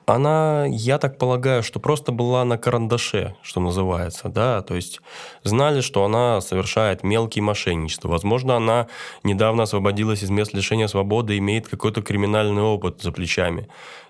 она, 0.08 0.66
я 0.70 1.00
так 1.00 1.18
полагаю, 1.18 1.62
что 1.62 1.82
просто 1.82 2.14
была 2.14 2.46
на 2.46 2.58
карандаше, 2.58 3.36
что 3.42 3.60
называется, 3.60 4.30
да, 4.30 4.62
то 4.62 4.74
есть 4.74 5.02
знали, 5.44 5.82
что 5.82 6.06
она 6.06 6.40
совершает 6.40 7.04
мелкие 7.04 7.44
мошенничества. 7.44 8.08
Возможно, 8.08 8.56
она 8.56 8.88
недавно 9.24 9.64
освободилась 9.64 10.24
из 10.24 10.30
мест 10.30 10.54
лишения 10.54 10.88
свободы, 10.88 11.38
имеет 11.38 11.68
какой-то 11.68 12.02
криминальный 12.02 12.62
опыт 12.62 13.02
за 13.02 13.12
плечами. 13.12 13.68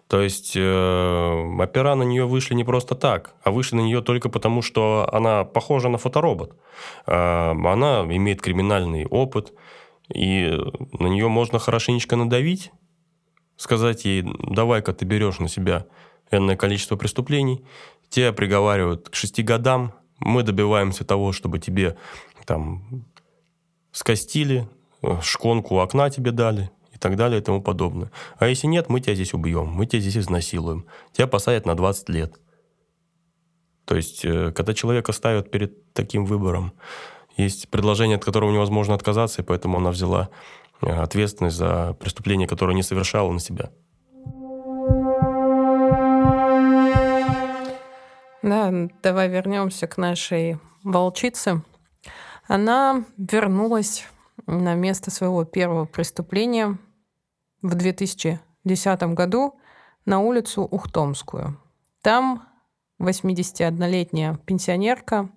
То 0.07 0.21
есть 0.21 0.53
э, 0.55 1.55
опера 1.59 1.95
на 1.95 2.03
нее 2.03 2.25
вышли 2.27 2.53
не 2.53 2.63
просто 2.63 2.93
так, 2.93 3.33
а 3.43 3.49
вышли 3.49 3.77
на 3.77 3.81
нее 3.81 4.01
только 4.01 4.29
потому, 4.29 4.61
что 4.61 5.09
она 5.11 5.45
похожа 5.45 5.89
на 5.89 5.97
фоторобот. 5.97 6.55
Э, 7.07 7.53
она 7.53 8.05
имеет 8.07 8.39
криминальный 8.39 9.07
опыт, 9.07 9.51
и 10.13 10.55
на 10.99 11.07
нее 11.07 11.27
можно 11.27 11.57
хорошенечко 11.57 12.15
надавить, 12.15 12.71
сказать 13.57 14.05
ей, 14.05 14.23
давай-ка 14.23 14.93
ты 14.93 15.05
берешь 15.05 15.39
на 15.39 15.49
себя 15.49 15.85
энное 16.31 16.55
количество 16.55 16.95
преступлений, 16.95 17.65
тебя 18.09 18.31
приговаривают 18.31 19.09
к 19.09 19.15
шести 19.15 19.43
годам, 19.43 19.93
мы 20.19 20.43
добиваемся 20.43 21.03
того, 21.03 21.31
чтобы 21.31 21.59
тебе 21.59 21.97
там 22.45 23.05
скостили, 23.91 24.69
э, 25.01 25.19
шконку 25.21 25.79
окна 25.79 26.09
тебе 26.09 26.31
дали 26.31 26.71
и 26.93 26.97
так 26.97 27.15
далее 27.15 27.39
и 27.39 27.43
тому 27.43 27.61
подобное. 27.61 28.11
А 28.37 28.47
если 28.47 28.67
нет, 28.67 28.89
мы 28.89 29.01
тебя 29.01 29.15
здесь 29.15 29.33
убьем, 29.33 29.67
мы 29.67 29.85
тебя 29.85 29.99
здесь 29.99 30.17
изнасилуем, 30.17 30.85
тебя 31.11 31.27
посадят 31.27 31.65
на 31.65 31.75
20 31.75 32.09
лет. 32.09 32.39
То 33.85 33.95
есть, 33.95 34.23
э, 34.25 34.51
когда 34.51 34.73
человека 34.73 35.11
ставят 35.11 35.51
перед 35.51 35.93
таким 35.93 36.25
выбором, 36.25 36.73
есть 37.37 37.69
предложение, 37.69 38.17
от 38.17 38.25
которого 38.25 38.51
невозможно 38.51 38.95
отказаться, 38.95 39.41
и 39.41 39.45
поэтому 39.45 39.77
она 39.77 39.91
взяла 39.91 40.29
ответственность 40.81 41.57
за 41.57 41.95
преступление, 41.99 42.47
которое 42.47 42.73
не 42.73 42.83
совершала 42.83 43.31
на 43.31 43.39
себя. 43.39 43.71
Да, 48.43 48.71
давай 49.03 49.27
вернемся 49.27 49.87
к 49.87 49.97
нашей 49.97 50.57
волчице. 50.83 51.63
Она 52.47 53.03
вернулась 53.17 54.05
на 54.45 54.73
место 54.75 55.11
своего 55.11 55.43
первого 55.43 55.85
преступления 55.85 56.77
в 57.61 57.75
2010 57.75 59.03
году 59.13 59.59
на 60.05 60.19
улицу 60.19 60.63
Ухтомскую. 60.63 61.59
Там 62.01 62.47
81-летняя 63.01 64.37
пенсионерка 64.45 65.29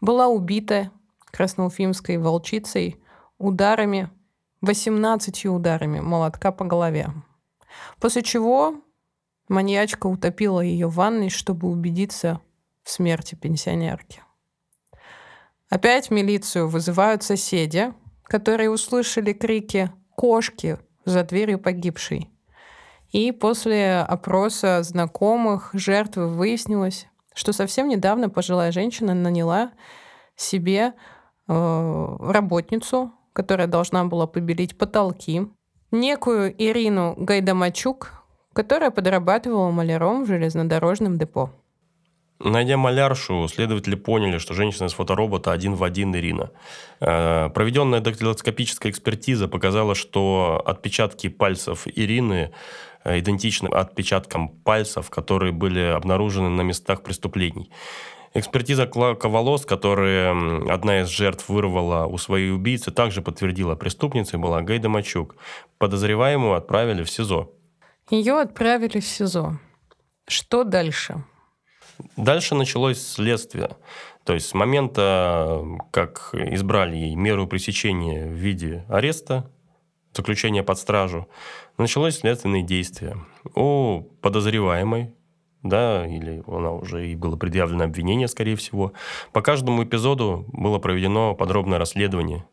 была 0.00 0.28
убита 0.28 0.90
красноуфимской 1.30 2.16
волчицей 2.16 3.02
ударами 3.38 4.10
18 4.62 5.46
ударами 5.46 6.00
молотка 6.00 6.52
по 6.52 6.64
голове. 6.64 7.10
После 8.00 8.22
чего 8.22 8.76
маньячка 9.48 10.06
утопила 10.06 10.60
ее 10.60 10.86
в 10.86 10.94
ванной, 10.94 11.30
чтобы 11.30 11.68
убедиться 11.68 12.40
в 12.84 12.90
смерти 12.90 13.34
пенсионерки. 13.34 14.22
Опять 15.68 16.10
милицию 16.10 16.68
вызывают 16.68 17.22
соседи, 17.22 17.92
которые 18.24 18.70
услышали 18.70 19.32
крики 19.32 19.90
кошки 20.14 20.78
за 21.04 21.24
дверью 21.24 21.58
погибшей. 21.58 22.30
И 23.10 23.32
после 23.32 23.98
опроса 23.98 24.82
знакомых 24.82 25.70
жертвы 25.72 26.28
выяснилось, 26.28 27.08
что 27.34 27.52
совсем 27.52 27.88
недавно 27.88 28.30
пожилая 28.30 28.70
женщина 28.70 29.12
наняла 29.12 29.72
себе 30.36 30.94
э, 31.48 32.16
работницу, 32.20 33.12
которая 33.32 33.66
должна 33.66 34.04
была 34.04 34.26
побелить 34.26 34.76
потолки, 34.76 35.46
некую 35.90 36.54
Ирину 36.56 37.14
Гайдамачук, 37.16 38.12
которая 38.52 38.90
подрабатывала 38.90 39.70
маляром 39.70 40.24
в 40.24 40.26
железнодорожном 40.26 41.18
депо. 41.18 41.50
Найдя 42.44 42.76
маляршу, 42.76 43.46
следователи 43.46 43.94
поняли, 43.94 44.38
что 44.38 44.54
женщина 44.54 44.86
из 44.86 44.94
фоторобота 44.94 45.52
один 45.52 45.74
в 45.74 45.84
один 45.84 46.14
Ирина. 46.16 46.50
Э, 47.00 47.50
проведенная 47.50 48.00
дактилоскопическая 48.00 48.90
экспертиза 48.90 49.46
показала, 49.46 49.94
что 49.94 50.60
отпечатки 50.64 51.28
пальцев 51.28 51.86
Ирины 51.86 52.52
э, 53.04 53.20
идентичны 53.20 53.68
отпечаткам 53.68 54.48
пальцев, 54.48 55.08
которые 55.08 55.52
были 55.52 55.80
обнаружены 55.80 56.48
на 56.48 56.62
местах 56.62 57.04
преступлений. 57.04 57.70
Экспертиза 58.34 58.86
клака 58.86 59.28
волос, 59.28 59.66
которую 59.66 60.72
одна 60.72 61.02
из 61.02 61.08
жертв 61.08 61.48
вырвала 61.48 62.06
у 62.06 62.16
своей 62.16 62.50
убийцы, 62.50 62.90
также 62.90 63.20
подтвердила, 63.20 63.74
преступницей 63.74 64.38
была 64.38 64.62
Гайда 64.62 64.88
Мачук. 64.88 65.36
Подозреваемую 65.78 66.54
отправили 66.54 67.02
в 67.02 67.10
СИЗО. 67.10 67.50
Ее 68.10 68.40
отправили 68.40 69.00
в 69.00 69.06
СИЗО. 69.06 69.58
Что 70.26 70.64
дальше? 70.64 71.24
Дальше 72.16 72.54
началось 72.54 73.06
следствие. 73.06 73.76
То 74.24 74.32
есть 74.32 74.48
с 74.48 74.54
момента, 74.54 75.62
как 75.90 76.30
избрали 76.32 76.96
ей 76.96 77.14
меру 77.16 77.46
пресечения 77.46 78.26
в 78.26 78.32
виде 78.32 78.84
ареста, 78.88 79.50
заключения 80.14 80.62
под 80.62 80.78
стражу, 80.78 81.28
началось 81.76 82.18
следственные 82.18 82.62
действия. 82.62 83.16
У 83.54 84.02
подозреваемой, 84.20 85.14
да, 85.62 86.06
или 86.06 86.42
она 86.46 86.72
уже 86.72 87.08
и 87.08 87.16
было 87.16 87.36
предъявлено 87.36 87.84
обвинение, 87.84 88.28
скорее 88.28 88.56
всего. 88.56 88.92
По 89.32 89.42
каждому 89.42 89.84
эпизоду 89.84 90.44
было 90.52 90.78
проведено 90.78 91.34
подробное 91.34 91.78
расследование. 91.78 92.44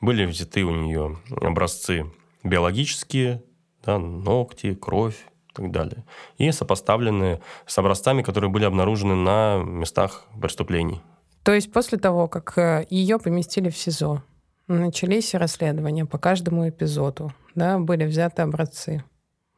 Были 0.00 0.26
взяты 0.26 0.64
у 0.64 0.70
нее 0.70 1.18
образцы 1.40 2.06
биологические, 2.44 3.42
да, 3.84 3.98
ногти, 3.98 4.74
кровь, 4.74 5.16
так 5.58 5.70
далее. 5.70 6.04
И 6.38 6.50
сопоставлены 6.52 7.40
с 7.66 7.76
образцами, 7.78 8.22
которые 8.22 8.50
были 8.50 8.64
обнаружены 8.64 9.14
на 9.14 9.58
местах 9.58 10.26
преступлений. 10.40 11.00
То 11.42 11.52
есть 11.52 11.72
после 11.72 11.98
того, 11.98 12.28
как 12.28 12.56
э, 12.58 12.86
ее 12.90 13.18
поместили 13.18 13.70
в 13.70 13.76
СИЗО, 13.76 14.22
начались 14.66 15.34
расследования 15.34 16.04
по 16.04 16.18
каждому 16.18 16.68
эпизоду, 16.68 17.32
да, 17.54 17.78
были 17.78 18.04
взяты 18.04 18.42
образцы 18.42 19.02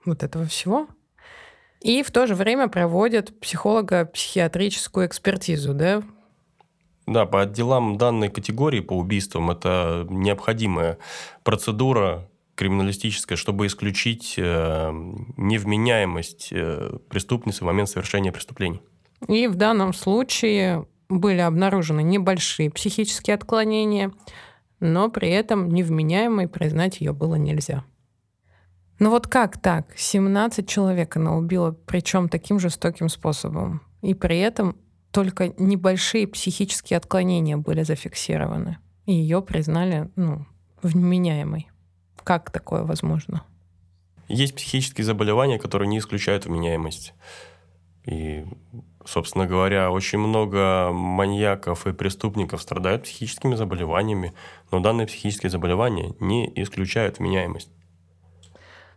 вот 0.05 0.23
этого 0.23 0.47
всего, 0.47 0.87
и 1.81 2.03
в 2.03 2.11
то 2.11 2.27
же 2.27 2.35
время 2.35 2.69
проводят 2.69 3.39
психолого-психиатрическую 3.41 5.07
экспертизу, 5.07 5.75
да? 5.75 6.03
Да, 7.07 7.27
по 7.27 7.43
отделам 7.43 7.97
данной 7.99 8.29
категории 8.29 8.81
по 8.81 8.93
убийствам 8.93 9.51
это 9.51 10.07
необходимая 10.09 10.99
процедура, 11.43 12.29
криминалистическое, 12.55 13.37
чтобы 13.37 13.67
исключить 13.67 14.35
э, 14.37 14.91
невменяемость 15.39 16.51
э, 16.53 16.99
преступницы 17.09 17.65
в 17.65 17.67
момент 17.67 17.89
совершения 17.89 18.33
преступлений. 18.33 18.83
И 19.29 19.47
в 19.47 19.55
данном 19.55 19.95
случае 19.95 20.87
были 21.09 21.41
обнаружены 21.41 22.03
небольшие 22.03 22.71
психические 22.71 23.35
отклонения, 23.35 24.13
но 24.79 25.09
при 25.09 25.31
этом 25.31 25.71
невменяемой 25.71 26.49
признать 26.49 27.01
ее 27.01 27.13
было 27.15 27.37
нельзя. 27.37 27.85
Ну 29.01 29.09
вот 29.09 29.27
как 29.27 29.59
так? 29.59 29.95
17 29.97 30.69
человек 30.69 31.17
она 31.17 31.35
убила, 31.35 31.75
причем 31.87 32.29
таким 32.29 32.61
жестоким 32.61 33.09
способом. 33.09 33.81
И 34.03 34.13
при 34.13 34.39
этом 34.39 34.77
только 35.11 35.55
небольшие 35.59 36.27
психические 36.27 36.99
отклонения 36.99 37.57
были 37.57 37.83
зафиксированы. 37.83 38.77
И 39.07 39.15
ее 39.15 39.41
признали 39.41 40.11
ну, 40.17 40.45
вменяемой. 40.83 41.69
Как 42.25 42.51
такое 42.51 42.83
возможно? 42.83 43.43
Есть 44.29 44.55
психические 44.55 45.07
заболевания, 45.07 45.59
которые 45.59 45.89
не 45.89 45.99
исключают 45.99 46.45
вменяемость. 46.45 47.15
И, 48.05 48.45
собственно 49.07 49.47
говоря, 49.47 49.91
очень 49.91 50.19
много 50.19 50.91
маньяков 50.93 51.87
и 51.87 51.95
преступников 51.95 52.61
страдают 52.61 53.05
психическими 53.05 53.55
заболеваниями, 53.55 54.35
но 54.71 54.81
данные 54.81 55.07
психические 55.07 55.49
заболевания 55.49 56.15
не 56.21 56.53
исключают 56.55 57.19
вменяемость. 57.19 57.71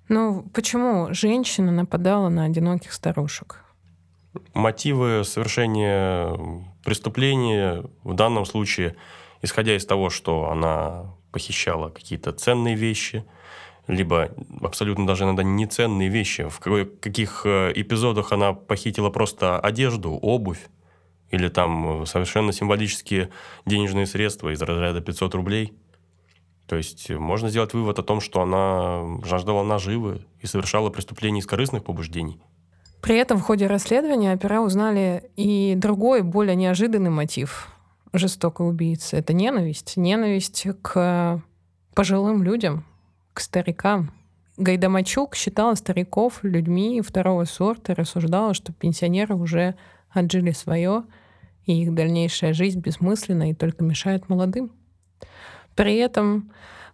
Ну, 0.09 0.43
почему 0.53 1.13
женщина 1.13 1.71
нападала 1.71 2.29
на 2.29 2.45
одиноких 2.45 2.93
старушек? 2.93 3.63
Мотивы 4.53 5.23
совершения 5.23 6.35
преступления 6.83 7.83
в 8.03 8.13
данном 8.13 8.45
случае, 8.45 8.95
исходя 9.41 9.75
из 9.75 9.85
того, 9.85 10.09
что 10.09 10.49
она 10.49 11.13
похищала 11.31 11.89
какие-то 11.89 12.31
ценные 12.31 12.75
вещи, 12.75 13.25
либо 13.87 14.31
абсолютно 14.61 15.05
даже 15.05 15.25
иногда 15.25 15.43
не 15.43 15.65
ценные 15.67 16.09
вещи. 16.09 16.47
В 16.47 16.59
каких 16.59 17.41
э, 17.45 17.71
эпизодах 17.75 18.31
она 18.31 18.53
похитила 18.53 19.09
просто 19.09 19.59
одежду, 19.59 20.11
обувь, 20.11 20.67
или 21.31 21.49
там 21.49 22.05
совершенно 22.05 22.53
символические 22.53 23.29
денежные 23.65 24.05
средства 24.05 24.53
из 24.53 24.61
разряда 24.61 25.01
500 25.01 25.35
рублей. 25.35 25.73
То 26.67 26.75
есть 26.77 27.09
можно 27.09 27.49
сделать 27.49 27.73
вывод 27.73 27.99
о 27.99 28.03
том, 28.03 28.21
что 28.21 28.41
она 28.41 29.21
жаждала 29.25 29.63
наживы 29.63 30.25
и 30.39 30.47
совершала 30.47 30.89
преступления 30.89 31.39
из 31.39 31.45
корыстных 31.45 31.83
побуждений. 31.83 32.41
При 33.01 33.17
этом 33.17 33.37
в 33.37 33.41
ходе 33.41 33.67
расследования 33.67 34.33
опера 34.33 34.61
узнали 34.61 35.29
и 35.35 35.75
другой, 35.75 36.21
более 36.21 36.55
неожиданный 36.55 37.09
мотив 37.09 37.69
жестокой 38.13 38.69
убийцы. 38.69 39.17
Это 39.17 39.33
ненависть. 39.33 39.97
Ненависть 39.97 40.67
к 40.81 41.41
пожилым 41.93 42.43
людям, 42.43 42.85
к 43.33 43.41
старикам. 43.41 44.13
Гайдамачук 44.57 45.35
считала 45.35 45.73
стариков 45.75 46.39
людьми 46.43 47.01
второго 47.01 47.45
сорта 47.45 47.91
и 47.91 47.95
рассуждала, 47.95 48.53
что 48.53 48.71
пенсионеры 48.71 49.35
уже 49.35 49.75
отжили 50.11 50.51
свое, 50.51 51.03
и 51.65 51.81
их 51.81 51.93
дальнейшая 51.93 52.53
жизнь 52.53 52.79
бессмысленна 52.79 53.49
и 53.49 53.53
только 53.55 53.83
мешает 53.83 54.29
молодым. 54.29 54.71
При 55.75 55.97
этом 55.97 56.51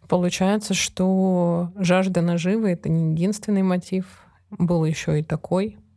получается, 0.07 0.73
что 0.73 1.71
жажда 1.75 2.21
наживы— 2.21 2.71
это 2.71 2.89
не 2.89 3.11
единственный 3.11 3.63
мотив. 3.63 4.05
Был 4.51 4.85
еще 4.85 5.19
и 5.19 5.23
такой— 5.23 5.77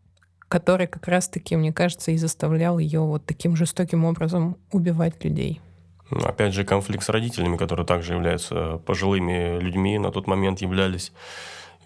который 0.53 0.87
как 0.87 1.09
раз-таки, 1.09 1.57
мне 1.57 1.73
кажется, 1.73 2.11
и 2.11 2.19
заставлял 2.19 2.79
ее 2.79 3.01
вот 3.01 3.25
таким 3.25 3.57
жестоким 3.57 4.05
образом 4.05 4.59
убивать 4.71 5.25
людей. 5.25 5.63
Ну, 6.11 6.27
опять 6.27 6.53
же, 6.53 6.63
конфликт 6.63 7.03
с 7.03 7.09
родителями, 7.09 7.57
которые 7.57 7.87
также 7.87 8.13
являются 8.13 8.77
пожилыми 8.85 9.59
людьми, 9.59 9.99
на 9.99 10.11
тот 10.11 10.27
момент 10.27 10.61
являлись, 10.61 11.11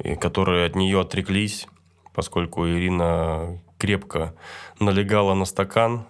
и 0.02 0.16
которые 0.16 0.66
от 0.66 0.74
нее 0.74 1.00
отреклись, 1.00 1.68
поскольку 2.12 2.66
Ирина 2.66 3.62
крепко 3.78 4.35
налегала 4.80 5.35
на 5.35 5.44
стакан, 5.44 6.04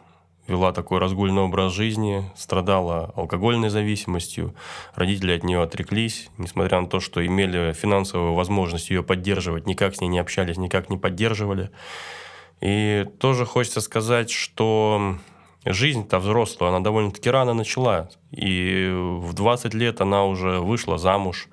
вела 0.47 0.73
такой 0.73 0.99
разгульный 0.99 1.43
образ 1.43 1.73
жизни, 1.73 2.31
страдала 2.37 3.13
алкогольной 3.17 3.69
зависимостью, 3.69 4.55
родители 4.95 5.33
от 5.33 5.45
нее 5.45 5.63
отреклись, 5.63 6.31
несмотря 6.39 6.81
на 6.81 6.87
то, 6.87 7.01
что 7.01 7.25
имели 7.25 7.73
финансовую 7.73 8.35
возможность 8.35 8.91
ее 8.91 9.03
поддерживать, 9.03 9.67
никак 9.67 9.95
с 9.95 10.01
ней 10.01 10.09
не 10.09 10.19
общались, 10.19 10.57
никак 10.57 10.91
не 10.91 10.99
поддерживали. 10.99 11.71
И 12.61 13.07
тоже 13.19 13.45
хочется 13.45 13.81
сказать, 13.81 14.31
что 14.31 15.19
жизнь-то 15.65 16.19
взрослая, 16.19 16.71
она 16.71 16.81
довольно-таки 16.81 17.29
рано 17.29 17.53
начала. 17.53 18.09
И 18.31 18.89
в 18.93 19.35
20 19.35 19.75
лет 19.75 20.01
она 20.01 20.25
уже 20.25 20.61
вышла 20.61 20.97
замуж. 20.97 21.49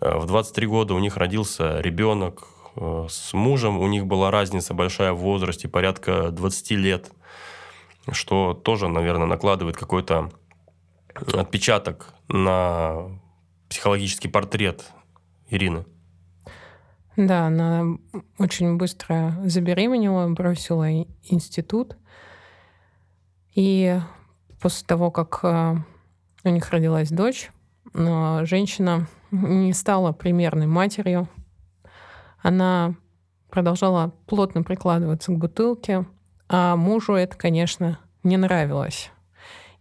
Э, 0.00 0.18
в 0.18 0.26
23 0.26 0.66
года 0.66 0.94
у 0.94 0.98
них 0.98 1.16
родился 1.16 1.80
ребенок. 1.80 2.48
Э, 2.76 3.06
с 3.08 3.32
мужем 3.32 3.78
у 3.78 3.86
них 3.86 4.06
была 4.06 4.30
разница 4.30 4.74
большая 4.74 5.12
в 5.12 5.18
возрасте, 5.18 5.68
порядка 5.68 6.30
20 6.30 6.70
лет. 6.72 7.10
Что 8.10 8.54
тоже, 8.54 8.88
наверное, 8.88 9.26
накладывает 9.26 9.76
какой-то 9.76 10.30
отпечаток 11.14 12.14
на 12.28 13.20
психологический 13.68 14.28
портрет 14.28 14.90
Ирины. 15.48 15.84
Да, 17.16 17.46
она 17.46 17.84
очень 18.38 18.76
быстро 18.76 19.36
забеременела, 19.44 20.28
бросила 20.28 20.90
институт. 21.24 21.96
И 23.54 24.00
после 24.60 24.86
того, 24.86 25.10
как 25.10 25.40
э, 25.42 25.76
у 26.44 26.48
них 26.48 26.70
родилась 26.70 27.10
дочь, 27.10 27.50
женщина 27.94 29.06
не 29.30 29.74
стала 29.74 30.12
примерной 30.12 30.66
матерью. 30.66 31.28
Она 32.40 32.94
продолжала 33.50 34.14
плотно 34.26 34.62
прикладываться 34.62 35.32
к 35.32 35.38
бутылке, 35.38 36.06
а 36.52 36.76
мужу 36.76 37.14
это, 37.14 37.34
конечно, 37.36 37.98
не 38.22 38.36
нравилось. 38.36 39.10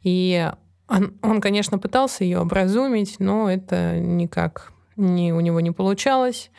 И 0.03 0.49
он, 0.87 1.13
он 1.21 1.41
конечно, 1.41 1.77
пытался 1.77 2.23
ее 2.23 2.39
образумить, 2.39 3.17
но 3.19 3.51
это 3.51 3.99
никак 3.99 4.71
не, 4.95 5.33
у 5.33 5.41
него 5.41 5.59
не 5.59 5.71
получалось. 5.71 6.49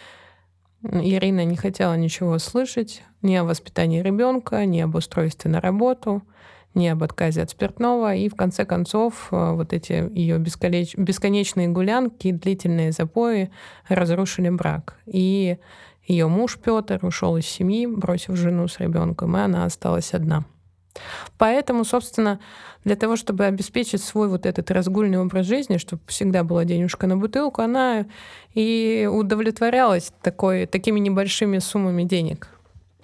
Ирина 0.82 1.44
не 1.44 1.56
хотела 1.56 1.96
ничего 1.96 2.38
слышать 2.38 3.02
ни 3.22 3.34
о 3.36 3.44
воспитании 3.44 4.02
ребенка, 4.02 4.66
ни 4.66 4.80
об 4.80 4.96
устройстве 4.96 5.50
на 5.50 5.62
работу, 5.62 6.22
ни 6.74 6.86
об 6.88 7.02
отказе 7.02 7.42
от 7.42 7.50
спиртного. 7.50 8.14
И 8.14 8.28
в 8.28 8.34
конце 8.34 8.66
концов 8.66 9.28
э, 9.30 9.52
вот 9.54 9.72
эти 9.72 10.10
ее 10.12 10.38
бесконеч... 10.38 10.94
бесконечные 10.96 11.68
гулянки, 11.68 12.32
длительные 12.32 12.92
запои 12.92 13.50
разрушили 13.88 14.50
брак. 14.50 14.98
И 15.06 15.56
ее 16.06 16.28
муж 16.28 16.58
Петр 16.58 16.98
ушел 17.04 17.36
из 17.36 17.46
семьи, 17.46 17.86
бросив 17.86 18.36
жену 18.36 18.68
с 18.68 18.78
ребенком, 18.80 19.36
и 19.36 19.40
она 19.40 19.64
осталась 19.64 20.14
одна. 20.14 20.44
Поэтому, 21.38 21.84
собственно, 21.84 22.38
для 22.84 22.96
того, 22.96 23.16
чтобы 23.16 23.44
обеспечить 23.46 24.02
свой 24.02 24.28
вот 24.28 24.44
этот 24.46 24.70
разгульный 24.70 25.18
образ 25.18 25.46
жизни, 25.46 25.78
чтобы 25.78 26.02
всегда 26.06 26.44
была 26.44 26.64
денежка 26.64 27.06
на 27.06 27.16
бутылку, 27.16 27.62
она 27.62 28.06
и 28.52 29.08
удовлетворялась 29.10 30.12
такой, 30.22 30.66
такими 30.66 31.00
небольшими 31.00 31.58
суммами 31.58 32.02
денег. 32.02 32.48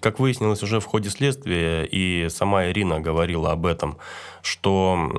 Как 0.00 0.20
выяснилось 0.20 0.62
уже 0.62 0.78
в 0.78 0.84
ходе 0.84 1.10
следствия, 1.10 1.84
и 1.84 2.28
сама 2.28 2.66
Ирина 2.66 3.00
говорила 3.00 3.50
об 3.52 3.66
этом, 3.66 3.98
что 4.42 5.10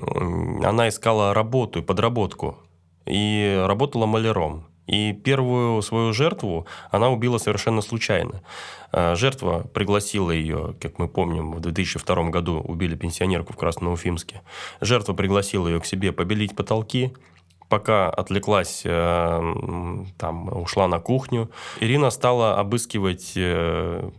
она 0.64 0.88
искала 0.88 1.34
работу 1.34 1.80
и 1.80 1.82
подработку, 1.82 2.58
и 3.06 3.62
работала 3.68 4.06
маляром. 4.06 4.66
И 4.90 5.14
первую 5.14 5.84
свою 5.84 6.14
жертву 6.14 6.66
она 6.90 7.10
убила 7.10 7.38
совершенно 7.38 7.82
случайно. 7.82 8.42
А, 8.92 9.14
жертва 9.14 9.68
пригласила 9.72 10.32
ее, 10.32 10.74
как 10.82 10.98
мы 10.98 11.08
помним, 11.08 11.52
в 11.52 11.60
2002 11.60 12.30
году 12.32 12.60
убили 12.60 12.96
пенсионерку 12.96 13.54
в 13.54 13.56
Красноуфимске. 13.56 14.42
Жертва 14.82 15.14
пригласила 15.14 15.68
ее 15.68 15.80
к 15.80 15.86
себе 15.86 16.12
побелить 16.12 16.56
потолки, 16.56 17.14
пока 17.70 18.10
отвлеклась, 18.10 18.82
э, 18.84 20.06
там, 20.18 20.58
ушла 20.60 20.88
на 20.88 21.00
кухню. 21.00 21.52
Ирина 21.80 22.10
стала 22.10 22.58
обыскивать 22.60 23.34
э, 23.36 24.10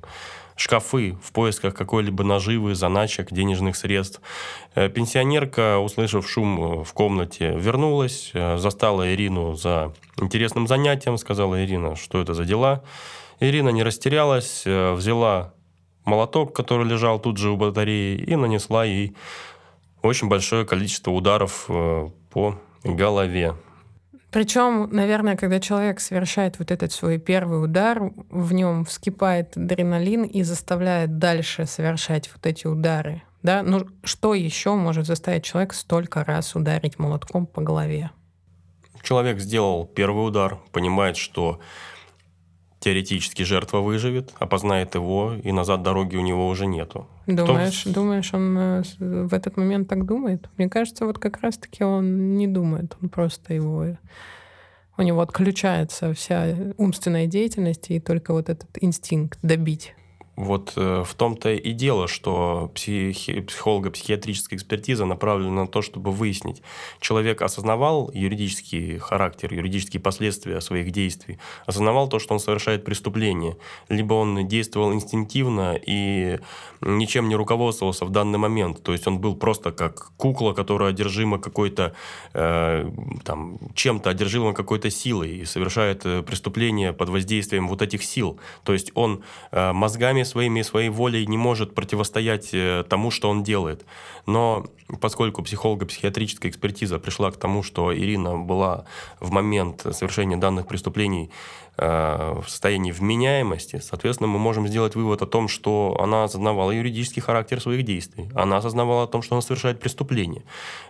шкафы 0.60 1.16
в 1.22 1.32
поисках 1.32 1.74
какой-либо 1.74 2.22
наживы, 2.22 2.74
заначек, 2.74 3.32
денежных 3.32 3.76
средств. 3.76 4.20
Э, 4.74 4.88
пенсионерка, 4.88 5.78
услышав 5.78 6.28
шум 6.28 6.84
в 6.84 6.92
комнате, 6.92 7.56
вернулась, 7.56 8.30
э, 8.34 8.58
застала 8.58 9.12
Ирину 9.14 9.54
за 9.54 9.94
интересным 10.20 10.66
занятием, 10.66 11.16
сказала 11.16 11.64
Ирина, 11.64 11.96
что 11.96 12.20
это 12.20 12.34
за 12.34 12.44
дела. 12.44 12.82
Ирина 13.40 13.70
не 13.70 13.82
растерялась, 13.82 14.64
э, 14.66 14.92
взяла 14.92 15.54
молоток, 16.04 16.54
который 16.54 16.86
лежал 16.86 17.18
тут 17.18 17.38
же 17.38 17.50
у 17.50 17.56
батареи, 17.56 18.18
и 18.18 18.36
нанесла 18.36 18.84
ей 18.84 19.16
очень 20.02 20.28
большое 20.28 20.66
количество 20.66 21.10
ударов 21.10 21.66
по 22.30 22.58
голове. 22.84 23.54
Причем, 24.30 24.88
наверное, 24.92 25.36
когда 25.36 25.58
человек 25.58 25.98
совершает 26.00 26.58
вот 26.58 26.70
этот 26.70 26.92
свой 26.92 27.18
первый 27.18 27.62
удар, 27.64 28.12
в 28.30 28.52
нем 28.52 28.84
вскипает 28.84 29.56
адреналин 29.56 30.22
и 30.22 30.42
заставляет 30.42 31.18
дальше 31.18 31.66
совершать 31.66 32.30
вот 32.32 32.46
эти 32.46 32.66
удары. 32.66 33.22
Да? 33.42 33.62
Ну, 33.62 33.86
что 34.04 34.34
еще 34.34 34.74
может 34.74 35.06
заставить 35.06 35.44
человека 35.44 35.74
столько 35.74 36.22
раз 36.24 36.54
ударить 36.54 36.98
молотком 36.98 37.46
по 37.46 37.60
голове? 37.60 38.10
Человек 39.02 39.40
сделал 39.40 39.86
первый 39.86 40.26
удар, 40.26 40.58
понимает, 40.72 41.16
что 41.16 41.58
теоретически 42.80 43.42
жертва 43.42 43.78
выживет, 43.78 44.32
опознает 44.38 44.94
его, 44.94 45.34
и 45.42 45.52
назад 45.52 45.82
дороги 45.82 46.16
у 46.16 46.22
него 46.22 46.48
уже 46.48 46.66
нету. 46.66 47.06
Думаешь, 47.26 47.82
Кто... 47.82 47.92
думаешь, 47.92 48.34
он 48.34 48.58
э, 48.58 48.82
в 48.98 49.34
этот 49.34 49.56
момент 49.56 49.88
так 49.88 50.04
думает? 50.06 50.48
Мне 50.56 50.68
кажется, 50.68 51.06
вот 51.06 51.18
как 51.18 51.40
раз-таки 51.40 51.84
он 51.84 52.36
не 52.36 52.46
думает, 52.46 52.96
он 53.00 53.10
просто 53.10 53.54
его 53.54 53.86
у 54.96 55.02
него 55.02 55.22
отключается 55.22 56.12
вся 56.12 56.54
умственная 56.76 57.26
деятельность 57.26 57.90
и 57.90 58.00
только 58.00 58.32
вот 58.32 58.50
этот 58.50 58.68
инстинкт 58.82 59.38
добить. 59.42 59.94
Вот 60.36 60.72
э, 60.76 61.04
в 61.06 61.14
том-то 61.14 61.52
и 61.52 61.72
дело, 61.72 62.08
что 62.08 62.70
психи, 62.74 63.40
психолого-психиатрическая 63.40 64.56
экспертиза 64.56 65.04
направлена 65.04 65.62
на 65.62 65.66
то, 65.66 65.82
чтобы 65.82 66.12
выяснить, 66.12 66.62
человек 67.00 67.42
осознавал 67.42 68.10
юридический 68.14 68.98
характер, 68.98 69.52
юридические 69.52 70.00
последствия 70.00 70.60
своих 70.60 70.92
действий, 70.92 71.38
осознавал 71.66 72.08
то, 72.08 72.18
что 72.18 72.32
он 72.32 72.40
совершает 72.40 72.84
преступление, 72.84 73.56
либо 73.88 74.14
он 74.14 74.48
действовал 74.48 74.94
инстинктивно 74.94 75.78
и 75.86 76.38
ничем 76.80 77.28
не 77.28 77.36
руководствовался 77.36 78.04
в 78.04 78.10
данный 78.10 78.38
момент, 78.38 78.82
то 78.82 78.92
есть 78.92 79.06
он 79.06 79.18
был 79.18 79.36
просто 79.36 79.72
как 79.72 80.12
кукла, 80.16 80.54
которая 80.54 80.90
одержима 80.90 81.38
какой-то, 81.38 81.94
э, 82.32 82.90
там, 83.24 83.58
чем-то 83.74 84.10
одержима 84.10 84.54
какой-то 84.54 84.90
силой 84.90 85.38
и 85.38 85.44
совершает 85.44 86.06
э, 86.06 86.22
преступление 86.22 86.92
под 86.92 87.10
воздействием 87.10 87.68
вот 87.68 87.82
этих 87.82 88.02
сил, 88.02 88.38
то 88.64 88.72
есть 88.72 88.90
он 88.94 89.22
э, 89.52 89.72
мозгами 89.72 90.19
своими, 90.24 90.62
своей 90.62 90.88
волей 90.88 91.26
не 91.26 91.36
может 91.36 91.74
противостоять 91.74 92.50
э, 92.52 92.84
тому, 92.88 93.10
что 93.10 93.28
он 93.28 93.42
делает. 93.42 93.84
Но 94.26 94.66
поскольку 95.00 95.42
психолого-психиатрическая 95.42 96.50
экспертиза 96.50 96.98
пришла 96.98 97.30
к 97.30 97.36
тому, 97.36 97.62
что 97.62 97.96
Ирина 97.96 98.36
была 98.36 98.84
в 99.20 99.30
момент 99.30 99.86
совершения 99.92 100.36
данных 100.36 100.66
преступлений 100.66 101.30
в 101.80 102.44
состоянии 102.46 102.92
вменяемости, 102.92 103.80
соответственно, 103.82 104.28
мы 104.28 104.38
можем 104.38 104.68
сделать 104.68 104.94
вывод 104.94 105.22
о 105.22 105.26
том, 105.26 105.48
что 105.48 105.98
она 105.98 106.24
осознавала 106.24 106.72
юридический 106.72 107.22
характер 107.22 107.60
своих 107.60 107.84
действий, 107.84 108.28
она 108.34 108.58
осознавала 108.58 109.04
о 109.04 109.06
том, 109.06 109.22
что 109.22 109.34
она 109.34 109.42
совершает 109.42 109.80
преступление. 109.80 110.42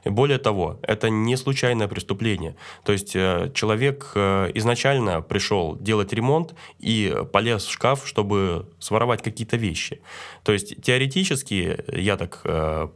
И 0.05 0.09
более 0.09 0.39
того, 0.39 0.79
это 0.83 1.09
не 1.09 1.37
случайное 1.37 1.87
преступление. 1.87 2.57
То 2.85 2.93
есть 2.93 3.15
э, 3.15 3.53
человек 3.55 4.11
э, 4.15 4.51
изначально 4.55 5.23
пришел 5.23 5.77
делать 5.77 6.13
ремонт 6.13 6.55
и 6.81 7.15
полез 7.33 7.65
в 7.65 7.71
шкаф, 7.71 8.07
чтобы 8.07 8.67
своровать 8.81 9.23
какие-то 9.23 9.57
вещи. 9.57 10.01
То 10.43 10.53
есть 10.53 10.83
теоретически, 10.83 11.85
я 11.93 12.17
так 12.17 12.43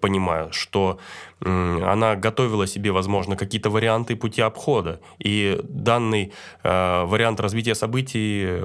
понимаю, 0.01 0.53
что 0.53 0.99
она 1.45 2.17
готовила 2.17 2.67
себе, 2.67 2.91
возможно, 2.91 3.37
какие-то 3.37 3.71
варианты 3.71 4.17
пути 4.17 4.41
обхода. 4.41 5.01
И 5.19 5.61
данный 5.63 6.33
э, 6.63 7.05
вариант 7.05 7.41
развития 7.41 7.75
событий, 7.85 8.63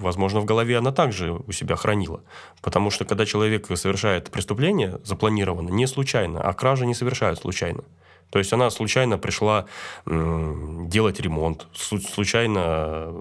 возможно, 0.00 0.40
в 0.40 0.44
голове 0.44 0.78
она 0.78 0.90
также 0.90 1.30
у 1.30 1.52
себя 1.52 1.76
хранила. 1.76 2.20
Потому 2.62 2.90
что 2.90 3.04
когда 3.04 3.24
человек 3.24 3.66
совершает 3.76 4.30
преступление, 4.30 4.98
запланировано 5.04 5.70
не 5.70 5.86
случайно, 5.86 6.40
а 6.40 6.52
кражи 6.52 6.84
не 6.84 6.94
совершают 6.94 7.38
случайно. 7.38 7.84
То 8.30 8.40
есть 8.40 8.52
она 8.52 8.70
случайно 8.70 9.18
пришла 9.18 9.66
делать 10.04 11.20
ремонт, 11.20 11.68
случайно 11.74 13.14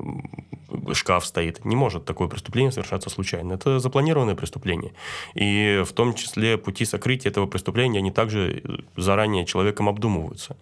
шкаф 0.94 1.26
стоит. 1.26 1.64
Не 1.66 1.76
может 1.76 2.06
такое 2.06 2.28
преступление 2.28 2.72
совершаться 2.72 3.10
случайно. 3.10 3.54
Это 3.54 3.80
запланированное 3.80 4.36
преступление. 4.36 4.94
И 5.36 5.84
в 5.86 5.94
том 5.94 6.16
числе 6.16 6.58
пути 6.58 6.86
сокрытия 6.86 7.32
этого 7.32 7.46
преступления, 7.46 8.00
они 8.00 8.12
также 8.12 8.64
заранее 8.98 9.46
человеком 9.46 9.88
обдумываются. 9.90 10.58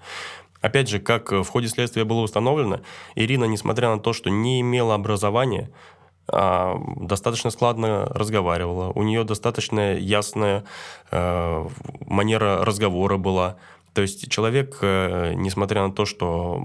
Опять 0.63 0.87
же, 0.87 0.99
как 0.99 1.33
в 1.33 1.43
ходе 1.43 1.67
следствия 1.67 2.05
было 2.05 2.21
установлено, 2.21 2.79
Ирина, 3.15 3.43
несмотря 3.43 3.89
на 3.89 3.99
то, 3.99 4.13
что 4.13 4.29
не 4.29 4.61
имела 4.61 4.95
образования, 4.95 5.69
а, 6.25 6.79
достаточно 6.95 7.49
складно 7.49 8.05
разговаривала. 8.05 8.89
У 8.95 9.03
нее 9.03 9.25
достаточно 9.25 9.93
ясная 9.93 10.63
э, 11.11 11.67
манера 12.05 12.63
разговора 12.63 13.17
была. 13.17 13.57
То 13.93 14.01
есть 14.01 14.29
человек, 14.29 14.79
э, 14.81 15.33
несмотря 15.35 15.83
на 15.83 15.93
то, 15.93 16.05
что 16.05 16.59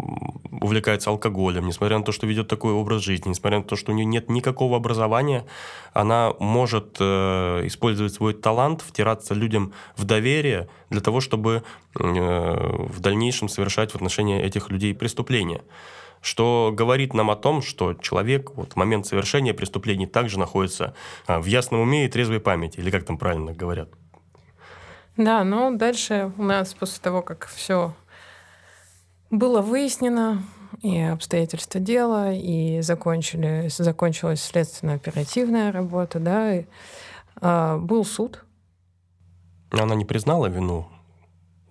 увлекается 0.50 1.10
алкоголем, 1.10 1.66
несмотря 1.66 1.98
на 1.98 2.04
то, 2.04 2.10
что 2.10 2.26
ведет 2.26 2.48
такой 2.48 2.72
образ 2.72 3.02
жизни, 3.02 3.28
несмотря 3.28 3.58
на 3.58 3.64
то, 3.64 3.76
что 3.76 3.92
у 3.92 3.94
нее 3.94 4.06
нет 4.06 4.30
никакого 4.30 4.76
образования, 4.76 5.44
она 5.92 6.32
может 6.38 6.96
э, 7.00 7.66
использовать 7.66 8.14
свой 8.14 8.32
талант, 8.32 8.80
втираться 8.80 9.34
людям 9.34 9.74
в 9.96 10.04
доверие 10.04 10.68
для 10.88 11.02
того, 11.02 11.20
чтобы 11.20 11.62
э, 11.98 12.02
в 12.02 13.00
дальнейшем 13.00 13.50
совершать 13.50 13.92
в 13.92 13.96
отношении 13.96 14.40
этих 14.40 14.70
людей 14.70 14.94
преступления 14.94 15.62
что 16.20 16.72
говорит 16.74 17.14
нам 17.14 17.30
о 17.30 17.36
том, 17.36 17.62
что 17.62 17.94
человек 17.94 18.50
вот, 18.56 18.72
в 18.72 18.76
момент 18.76 19.06
совершения 19.06 19.54
преступлений 19.54 20.06
также 20.06 20.36
находится 20.36 20.96
в 21.28 21.44
ясном 21.44 21.82
уме 21.82 22.06
и 22.06 22.08
трезвой 22.08 22.40
памяти, 22.40 22.80
или 22.80 22.90
как 22.90 23.04
там 23.04 23.18
правильно 23.18 23.52
говорят. 23.52 23.90
Да, 25.18 25.42
но 25.42 25.72
дальше 25.72 26.32
у 26.38 26.44
нас 26.44 26.72
после 26.74 27.02
того, 27.02 27.22
как 27.22 27.46
все 27.48 27.92
было 29.30 29.60
выяснено, 29.60 30.42
и 30.80 31.00
обстоятельства 31.00 31.80
дела, 31.80 32.32
и 32.32 32.80
закончили, 32.82 33.68
закончилась 33.68 34.40
следственно-оперативная 34.40 35.72
работа, 35.72 36.20
да, 36.20 36.54
и, 36.54 36.66
а, 37.40 37.78
был 37.78 38.04
суд. 38.04 38.44
Она 39.72 39.96
не 39.96 40.04
признала 40.04 40.46
вину 40.46 40.86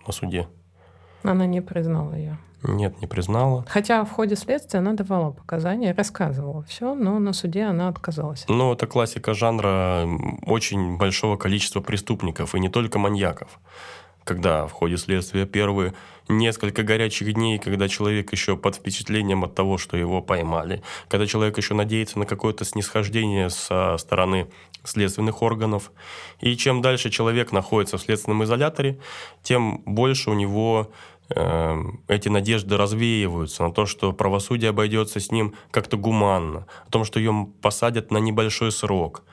на 0.05 0.11
суде? 0.11 0.47
Она 1.23 1.45
не 1.45 1.61
признала 1.61 2.15
ее. 2.15 2.37
Нет, 2.63 2.99
не 3.01 3.07
признала. 3.07 3.65
Хотя 3.67 4.03
в 4.03 4.11
ходе 4.11 4.35
следствия 4.35 4.79
она 4.79 4.93
давала 4.93 5.31
показания, 5.31 5.93
рассказывала 5.93 6.63
все, 6.63 6.95
но 6.95 7.19
на 7.19 7.33
суде 7.33 7.63
она 7.63 7.87
отказалась. 7.87 8.45
Ну, 8.47 8.73
это 8.73 8.87
классика 8.87 9.33
жанра 9.33 10.07
очень 10.45 10.97
большого 10.97 11.37
количества 11.37 11.81
преступников, 11.81 12.55
и 12.55 12.59
не 12.59 12.69
только 12.69 12.99
маньяков. 12.99 13.59
Когда 14.23 14.67
в 14.67 14.73
ходе 14.73 14.97
следствия 14.97 15.45
первые 15.45 15.93
несколько 16.27 16.83
горячих 16.83 17.33
дней, 17.33 17.59
когда 17.59 17.87
человек 17.87 18.33
еще 18.33 18.57
под 18.57 18.75
впечатлением 18.75 19.45
от 19.45 19.55
того, 19.55 19.77
что 19.77 19.95
его 19.95 20.21
поймали, 20.21 20.83
когда 21.07 21.25
человек 21.25 21.57
еще 21.57 21.73
надеется 21.73 22.19
на 22.19 22.25
какое-то 22.25 22.65
снисхождение 22.65 23.49
со 23.49 23.95
стороны 23.97 24.47
следственных 24.83 25.41
органов. 25.41 25.91
И 26.41 26.55
чем 26.57 26.81
дальше 26.81 27.09
человек 27.09 27.51
находится 27.51 27.97
в 27.97 28.01
следственном 28.01 28.43
изоляторе, 28.43 28.99
тем 29.43 29.81
больше 29.85 30.29
у 30.29 30.33
него 30.33 30.91
эти 31.29 32.29
надежды 32.29 32.77
развеиваются 32.77 33.63
на 33.63 33.71
то, 33.73 33.85
что 33.85 34.13
правосудие 34.13 34.69
обойдется 34.69 35.19
с 35.19 35.31
ним 35.31 35.55
как-то 35.71 35.97
гуманно, 35.97 36.67
о 36.85 36.91
том, 36.91 37.03
что 37.03 37.19
ее 37.19 37.47
посадят 37.61 38.11
на 38.11 38.17
небольшой 38.17 38.71
срок. 38.71 39.23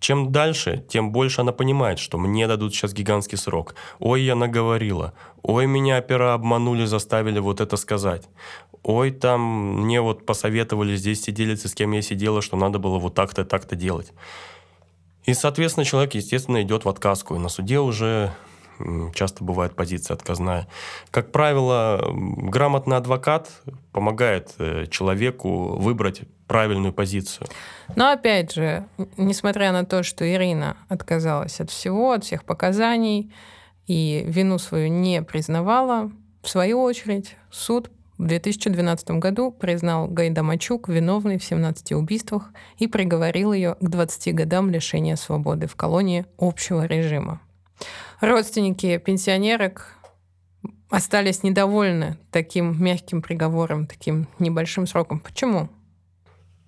Чем 0.00 0.32
дальше, 0.32 0.84
тем 0.88 1.12
больше 1.12 1.40
она 1.40 1.52
понимает, 1.52 1.98
что 1.98 2.18
мне 2.18 2.46
дадут 2.46 2.74
сейчас 2.74 2.92
гигантский 2.92 3.38
срок. 3.38 3.74
Ой, 3.98 4.22
я 4.22 4.34
наговорила. 4.34 5.14
Ой, 5.42 5.66
меня 5.66 5.98
опера 5.98 6.34
обманули, 6.34 6.84
заставили 6.84 7.38
вот 7.38 7.60
это 7.60 7.76
сказать. 7.76 8.28
Ой, 8.82 9.12
там 9.12 9.40
мне 9.82 10.02
вот 10.02 10.26
посоветовали 10.26 10.94
здесь 10.94 11.22
сиделицы, 11.22 11.68
с 11.68 11.74
кем 11.74 11.92
я 11.92 12.02
сидела, 12.02 12.42
что 12.42 12.56
надо 12.56 12.78
было 12.78 12.98
вот 12.98 13.14
так-то, 13.14 13.46
так-то 13.46 13.76
делать. 13.76 14.12
И, 15.24 15.32
соответственно, 15.32 15.86
человек, 15.86 16.14
естественно, 16.14 16.60
идет 16.62 16.84
в 16.84 16.88
отказку. 16.90 17.34
И 17.34 17.38
на 17.38 17.48
суде 17.48 17.78
уже 17.78 18.34
часто 19.14 19.44
бывает 19.44 19.74
позиция 19.74 20.14
отказная. 20.14 20.66
Как 21.10 21.32
правило, 21.32 22.00
грамотный 22.12 22.96
адвокат 22.96 23.50
помогает 23.92 24.54
э, 24.58 24.86
человеку 24.90 25.76
выбрать 25.76 26.22
правильную 26.46 26.92
позицию. 26.92 27.46
Но 27.96 28.10
опять 28.10 28.54
же, 28.54 28.86
несмотря 29.16 29.72
на 29.72 29.84
то, 29.84 30.02
что 30.02 30.30
Ирина 30.30 30.76
отказалась 30.88 31.60
от 31.60 31.70
всего, 31.70 32.12
от 32.12 32.24
всех 32.24 32.44
показаний 32.44 33.32
и 33.86 34.24
вину 34.26 34.58
свою 34.58 34.88
не 34.88 35.22
признавала, 35.22 36.10
в 36.42 36.48
свою 36.48 36.82
очередь 36.82 37.36
суд 37.50 37.90
в 38.18 38.26
2012 38.26 39.10
году 39.12 39.50
признал 39.50 40.06
Гайдамачук 40.06 40.88
виновной 40.88 41.38
в 41.38 41.44
17 41.44 41.92
убийствах 41.92 42.50
и 42.78 42.86
приговорил 42.86 43.52
ее 43.52 43.76
к 43.80 43.88
20 43.88 44.34
годам 44.34 44.70
лишения 44.70 45.16
свободы 45.16 45.66
в 45.66 45.74
колонии 45.74 46.26
общего 46.38 46.86
режима 46.86 47.40
родственники 48.26 48.98
пенсионерок 48.98 49.96
остались 50.90 51.42
недовольны 51.42 52.18
таким 52.30 52.82
мягким 52.82 53.22
приговором, 53.22 53.86
таким 53.86 54.28
небольшим 54.38 54.86
сроком. 54.86 55.20
Почему? 55.20 55.68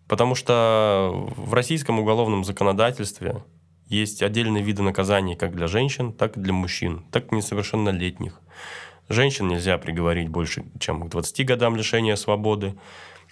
Потому 0.08 0.34
что 0.34 1.30
в 1.36 1.54
российском 1.54 1.98
уголовном 1.98 2.44
законодательстве 2.44 3.42
есть 3.86 4.22
отдельные 4.22 4.62
виды 4.62 4.82
наказаний 4.82 5.36
как 5.36 5.54
для 5.54 5.66
женщин, 5.66 6.12
так 6.12 6.36
и 6.36 6.40
для 6.40 6.52
мужчин, 6.52 7.04
так 7.10 7.32
и 7.32 7.36
несовершеннолетних. 7.36 8.40
Женщин 9.08 9.48
нельзя 9.48 9.78
приговорить 9.78 10.28
больше, 10.28 10.64
чем 10.80 11.02
к 11.02 11.10
20 11.10 11.46
годам 11.46 11.76
лишения 11.76 12.16
свободы. 12.16 12.74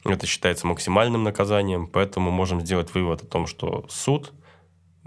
Это 0.05 0.27
считается 0.27 0.67
максимальным 0.67 1.25
наказанием, 1.25 1.89
поэтому 1.89 2.31
можем 2.31 2.61
сделать 2.61 2.95
вывод 2.95 3.23
о 3.23 3.27
том, 3.27 3.47
что 3.47 3.85
суд– 3.89 4.33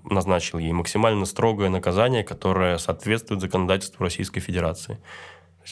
назначил 0.10 0.60
ей 0.60 0.72
максимально 0.72 1.26
строгое 1.26 1.70
наказание, 1.70 2.24
которое 2.24 2.78
соответствует 2.78 3.42
законодательству 3.42 4.04
Российской 4.04 4.40
Федерации. 4.40 5.00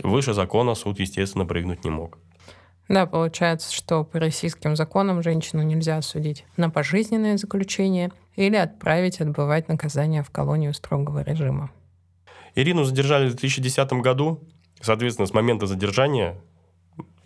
Выше 0.04 0.34
закона 0.34 0.76
суд, 0.76 1.00
естественно, 1.00 1.46
прыгнуть 1.46 1.84
не 1.84 1.90
мог. 1.90 2.18
Да, 2.88 3.06
получается, 3.06 3.74
что 3.74 4.04
по 4.04 4.20
российским 4.20 4.76
законам 4.76 5.24
женщину 5.24 5.64
нельзя 5.64 5.98
осудить 5.98 6.46
на 6.56 6.70
пожизненное 6.70 7.38
заключение 7.38 8.12
или 8.36 8.56
отправить 8.56 9.22
отбывать 9.22 9.68
наказание 9.70 10.22
в 10.22 10.30
колонию 10.30 10.74
строгого 10.74 11.24
режима. 11.24 11.72
Ирину 12.54 12.84
задержали 12.84 13.28
в 13.28 13.36
2010 13.36 13.94
году. 13.94 14.44
Соответственно, 14.82 15.26
с 15.26 15.34
момента 15.34 15.66
задержания 15.66 16.38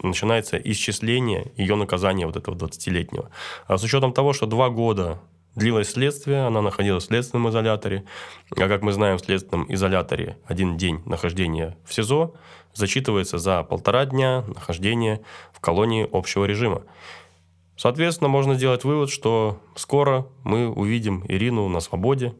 начинается 0.02 0.58
исчисление 0.58 1.52
ее 1.58 1.76
наказания 1.76 2.26
вот 2.26 2.38
этого 2.38 2.56
20-летнего. 2.56 3.30
А 3.68 3.78
с 3.78 3.84
учетом 3.84 4.14
того, 4.14 4.34
что 4.34 4.46
два 4.46 4.70
года 4.70 5.20
Длилось 5.56 5.92
следствие, 5.92 6.46
она 6.46 6.62
находилась 6.62 7.04
в 7.04 7.08
следственном 7.08 7.50
изоляторе. 7.50 8.06
А 8.52 8.68
как 8.68 8.82
мы 8.82 8.92
знаем, 8.92 9.18
в 9.18 9.22
следственном 9.22 9.66
изоляторе 9.74 10.38
один 10.46 10.78
день 10.78 11.02
нахождения 11.06 11.78
в 11.86 11.94
СИЗО 11.94 12.36
зачитывается 12.74 13.38
за 13.38 13.64
полтора 13.64 14.06
дня 14.06 14.44
нахождения 14.48 15.22
в 15.52 15.60
колонии 15.60 16.08
общего 16.12 16.46
режима. 16.46 16.84
Соответственно, 17.76 18.28
можно 18.28 18.56
сделать 18.56 18.84
вывод, 18.84 19.10
что 19.10 19.62
скоро 19.76 20.28
мы 20.44 20.70
увидим 20.70 21.24
Ирину 21.28 21.68
на 21.70 21.80
свободе. 21.80 22.34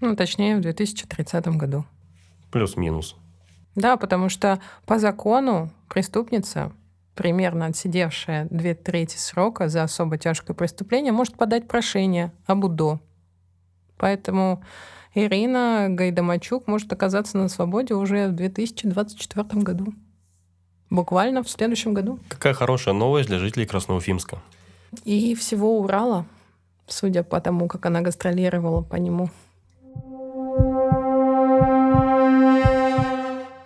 Ну, 0.00 0.14
точнее, 0.16 0.56
в 0.56 0.60
2030 0.60 1.46
году. 1.56 1.84
Плюс-минус. 2.50 3.16
Да, 3.74 3.96
потому 3.96 4.28
что 4.28 4.60
по 4.84 4.98
закону 4.98 5.70
преступница 5.88 6.72
примерно 7.14 7.66
отсидевшая 7.66 8.46
две 8.50 8.74
трети 8.74 9.16
срока 9.16 9.68
за 9.68 9.82
особо 9.82 10.18
тяжкое 10.18 10.54
преступление, 10.54 11.12
может 11.12 11.36
подать 11.36 11.68
прошение 11.68 12.32
об 12.46 12.64
УДО. 12.64 13.00
Поэтому 13.96 14.62
Ирина 15.14 15.86
Гайдамачук 15.90 16.66
может 16.66 16.92
оказаться 16.92 17.36
на 17.36 17.48
свободе 17.48 17.94
уже 17.94 18.28
в 18.28 18.32
2024 18.32 19.62
году. 19.62 19.92
Буквально 20.90 21.42
в 21.42 21.50
следующем 21.50 21.94
году. 21.94 22.18
Какая 22.28 22.54
хорошая 22.54 22.94
новость 22.94 23.28
для 23.28 23.38
жителей 23.38 23.66
Красноуфимска. 23.66 24.38
И 25.04 25.34
всего 25.34 25.80
Урала, 25.80 26.26
судя 26.86 27.22
по 27.22 27.40
тому, 27.40 27.68
как 27.68 27.86
она 27.86 28.00
гастролировала 28.00 28.82
по 28.82 28.96
нему. 28.96 29.30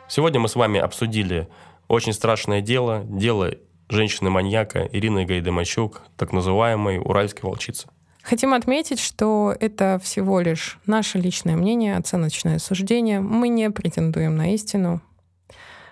Сегодня 0.08 0.38
мы 0.38 0.48
с 0.48 0.54
вами 0.54 0.78
обсудили 0.78 1.48
очень 1.88 2.12
страшное 2.12 2.60
дело, 2.60 3.04
дело 3.04 3.52
женщины-маньяка 3.88 4.88
Ирины 4.92 5.24
Гайдамачук, 5.24 6.02
так 6.16 6.32
называемой 6.32 6.98
уральской 6.98 7.48
волчицы. 7.48 7.88
Хотим 8.22 8.54
отметить, 8.54 8.98
что 8.98 9.54
это 9.60 10.00
всего 10.02 10.40
лишь 10.40 10.80
наше 10.84 11.18
личное 11.18 11.54
мнение, 11.54 11.96
оценочное 11.96 12.58
суждение. 12.58 13.20
Мы 13.20 13.48
не 13.48 13.70
претендуем 13.70 14.36
на 14.36 14.52
истину. 14.52 15.00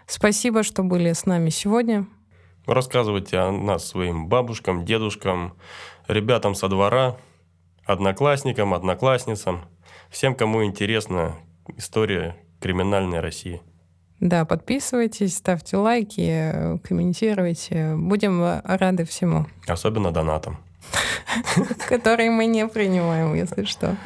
Спасибо, 0.07 0.64
что 0.64 0.82
были 0.82 1.12
с 1.12 1.26
нами 1.26 1.51
сегодня. 1.51 2.07
Рассказывайте 2.66 3.38
о 3.38 3.53
нас 3.53 3.86
своим 3.86 4.26
бабушкам, 4.26 4.84
дедушкам, 4.84 5.55
ребятам 6.09 6.57
со 6.57 6.68
двора, 6.68 7.18
одноклассникам, 7.84 8.74
одноклассницам, 8.74 9.66
всем, 10.11 10.34
кому 10.34 10.64
интересна 10.64 11.36
история 11.76 12.36
криминальной 12.61 13.20
России. 13.20 13.62
Да, 14.25 14.47
подписывайтесь, 14.47 15.37
ставьте 15.37 15.77
лайки, 15.77 16.79
комментируйте. 16.83 17.95
Будем 17.95 18.43
рады 18.64 19.05
всему. 19.05 19.45
Особенно 19.66 20.12
донатам. 20.12 20.57
Которые 21.91 22.31
мы 22.31 22.47
не 22.47 22.66
принимаем, 22.66 23.35
если 23.35 23.64
что. 23.64 23.99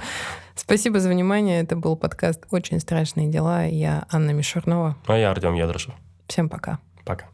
Спасибо 0.57 0.99
за 0.99 1.09
внимание. 1.09 1.63
Это 1.63 1.77
был 1.77 1.97
подкаст 1.97 2.47
«Очень 2.51 2.81
страшные 2.81 3.29
дела». 3.29 3.65
Я 3.65 4.07
Анна 4.11 4.33
Мишурнова. 4.33 4.97
А 5.07 5.17
я 5.17 5.31
Артем 5.31 5.55
Ядрышев. 5.55 5.95
Всем 6.27 6.49
пока. 6.49 6.81
Пока. 7.05 7.27